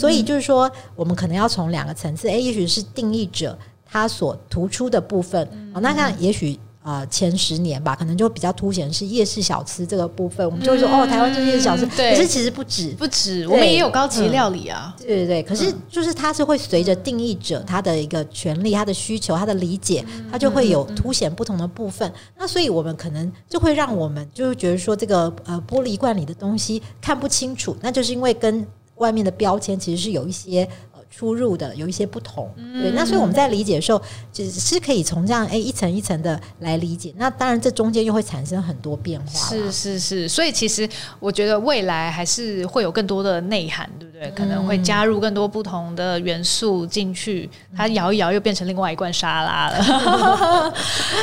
[0.00, 6.58] 所以就是说，我们可能要从两个层次，哎，也许是定义者他所突出的部分哦，那看也许。
[6.82, 15.42] 啊、呃，前十年吧，可能就比较凸显是夜市小吃这个部分，我们就会说、嗯、哦，台湾就是夜市小吃，对，可是其实不止，不止，我们也有高级料理啊，嗯、对对对。
[15.42, 22.10] 可是就是它是会随着定义者他的一个权利、他的需求、他的理解，他就会有凸显不同的部分。
[22.38, 28.66] 那所以我们可能就会让我们就是觉得说，这个呃玻璃罐里的东西看不清楚，那就是因为跟
[29.00, 30.66] 外面的标签其实是有一些。
[31.10, 34.00] 出入的有一些不同，对，那所以我们在理解的时候，
[34.32, 37.12] 只是可以从这样诶一层一层的来理解。
[37.16, 39.48] 那当然，这中间又会产生很多变化。
[39.48, 40.88] 是是是，所以其实
[41.18, 44.30] 我觉得未来还是会有更多的内涵，对不对？
[44.36, 50.72] 可能会加入更多不同的元素进去，它摇一摇又变成另外一罐沙拉了。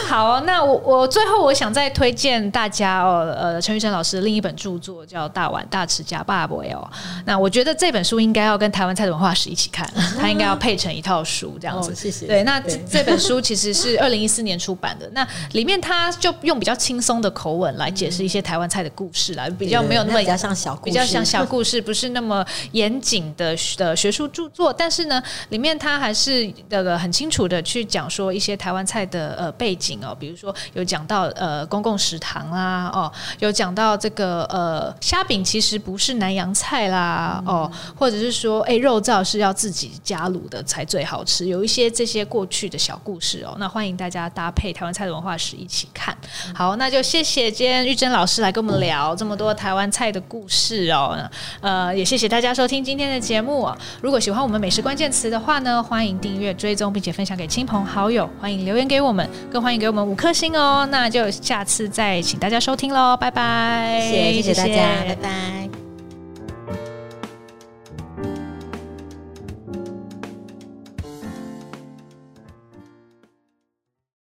[0.07, 6.88] 好，那我我最后我想再推荐大家哦，呃，陈玉珍老师的另一本著作叫《大碗大匙加爸爸》哦。
[7.25, 9.76] 那我觉得这本书应该要跟台湾菜的文化史一起看。
[9.78, 9.88] 看，
[10.19, 11.91] 他应该要配成一套书这样子。
[11.91, 12.25] 哦、谢谢。
[12.25, 15.07] 对，那这这本书其实是二零一四年出版的。
[15.13, 24.73] 那里面他就用比较轻松的口吻来解释一些台湾菜的故事啦，比较没有那么比较像小比较像小故事，不是那么严谨的的学术著作。
[24.73, 43.53] 但是呢，里面他还是那个很清楚的去讲说一些台湾菜的呃背景哦，比如说有讲到呃公共食堂啊，哦，有讲到这个呃虾饼其实不是南洋菜啦，哦，或者是说哎肉燥是要自自己加卤的才最好吃，有一些这些过去的小故事哦。
[43.59, 46.18] 那欢迎大家搭配台湾菜的文化史一起看。
[46.55, 51.20] 好，那就谢谢今天玉珍老师来跟我们聊这么多台湾菜的故事哦。
[51.59, 53.70] 呃，也谢谢大家收听今天的节目。
[54.01, 58.30] 如果喜欢我们美食关键词的话呢，欢迎订阅追踪，并且分享给亲朋好友。
[58.39, 60.88] 欢迎留言给我们，更欢迎给我们五颗星哦。
[60.89, 63.99] 那就下次再请大家收听喽，拜拜。
[64.09, 65.86] 谢谢谢谢大家，拜拜。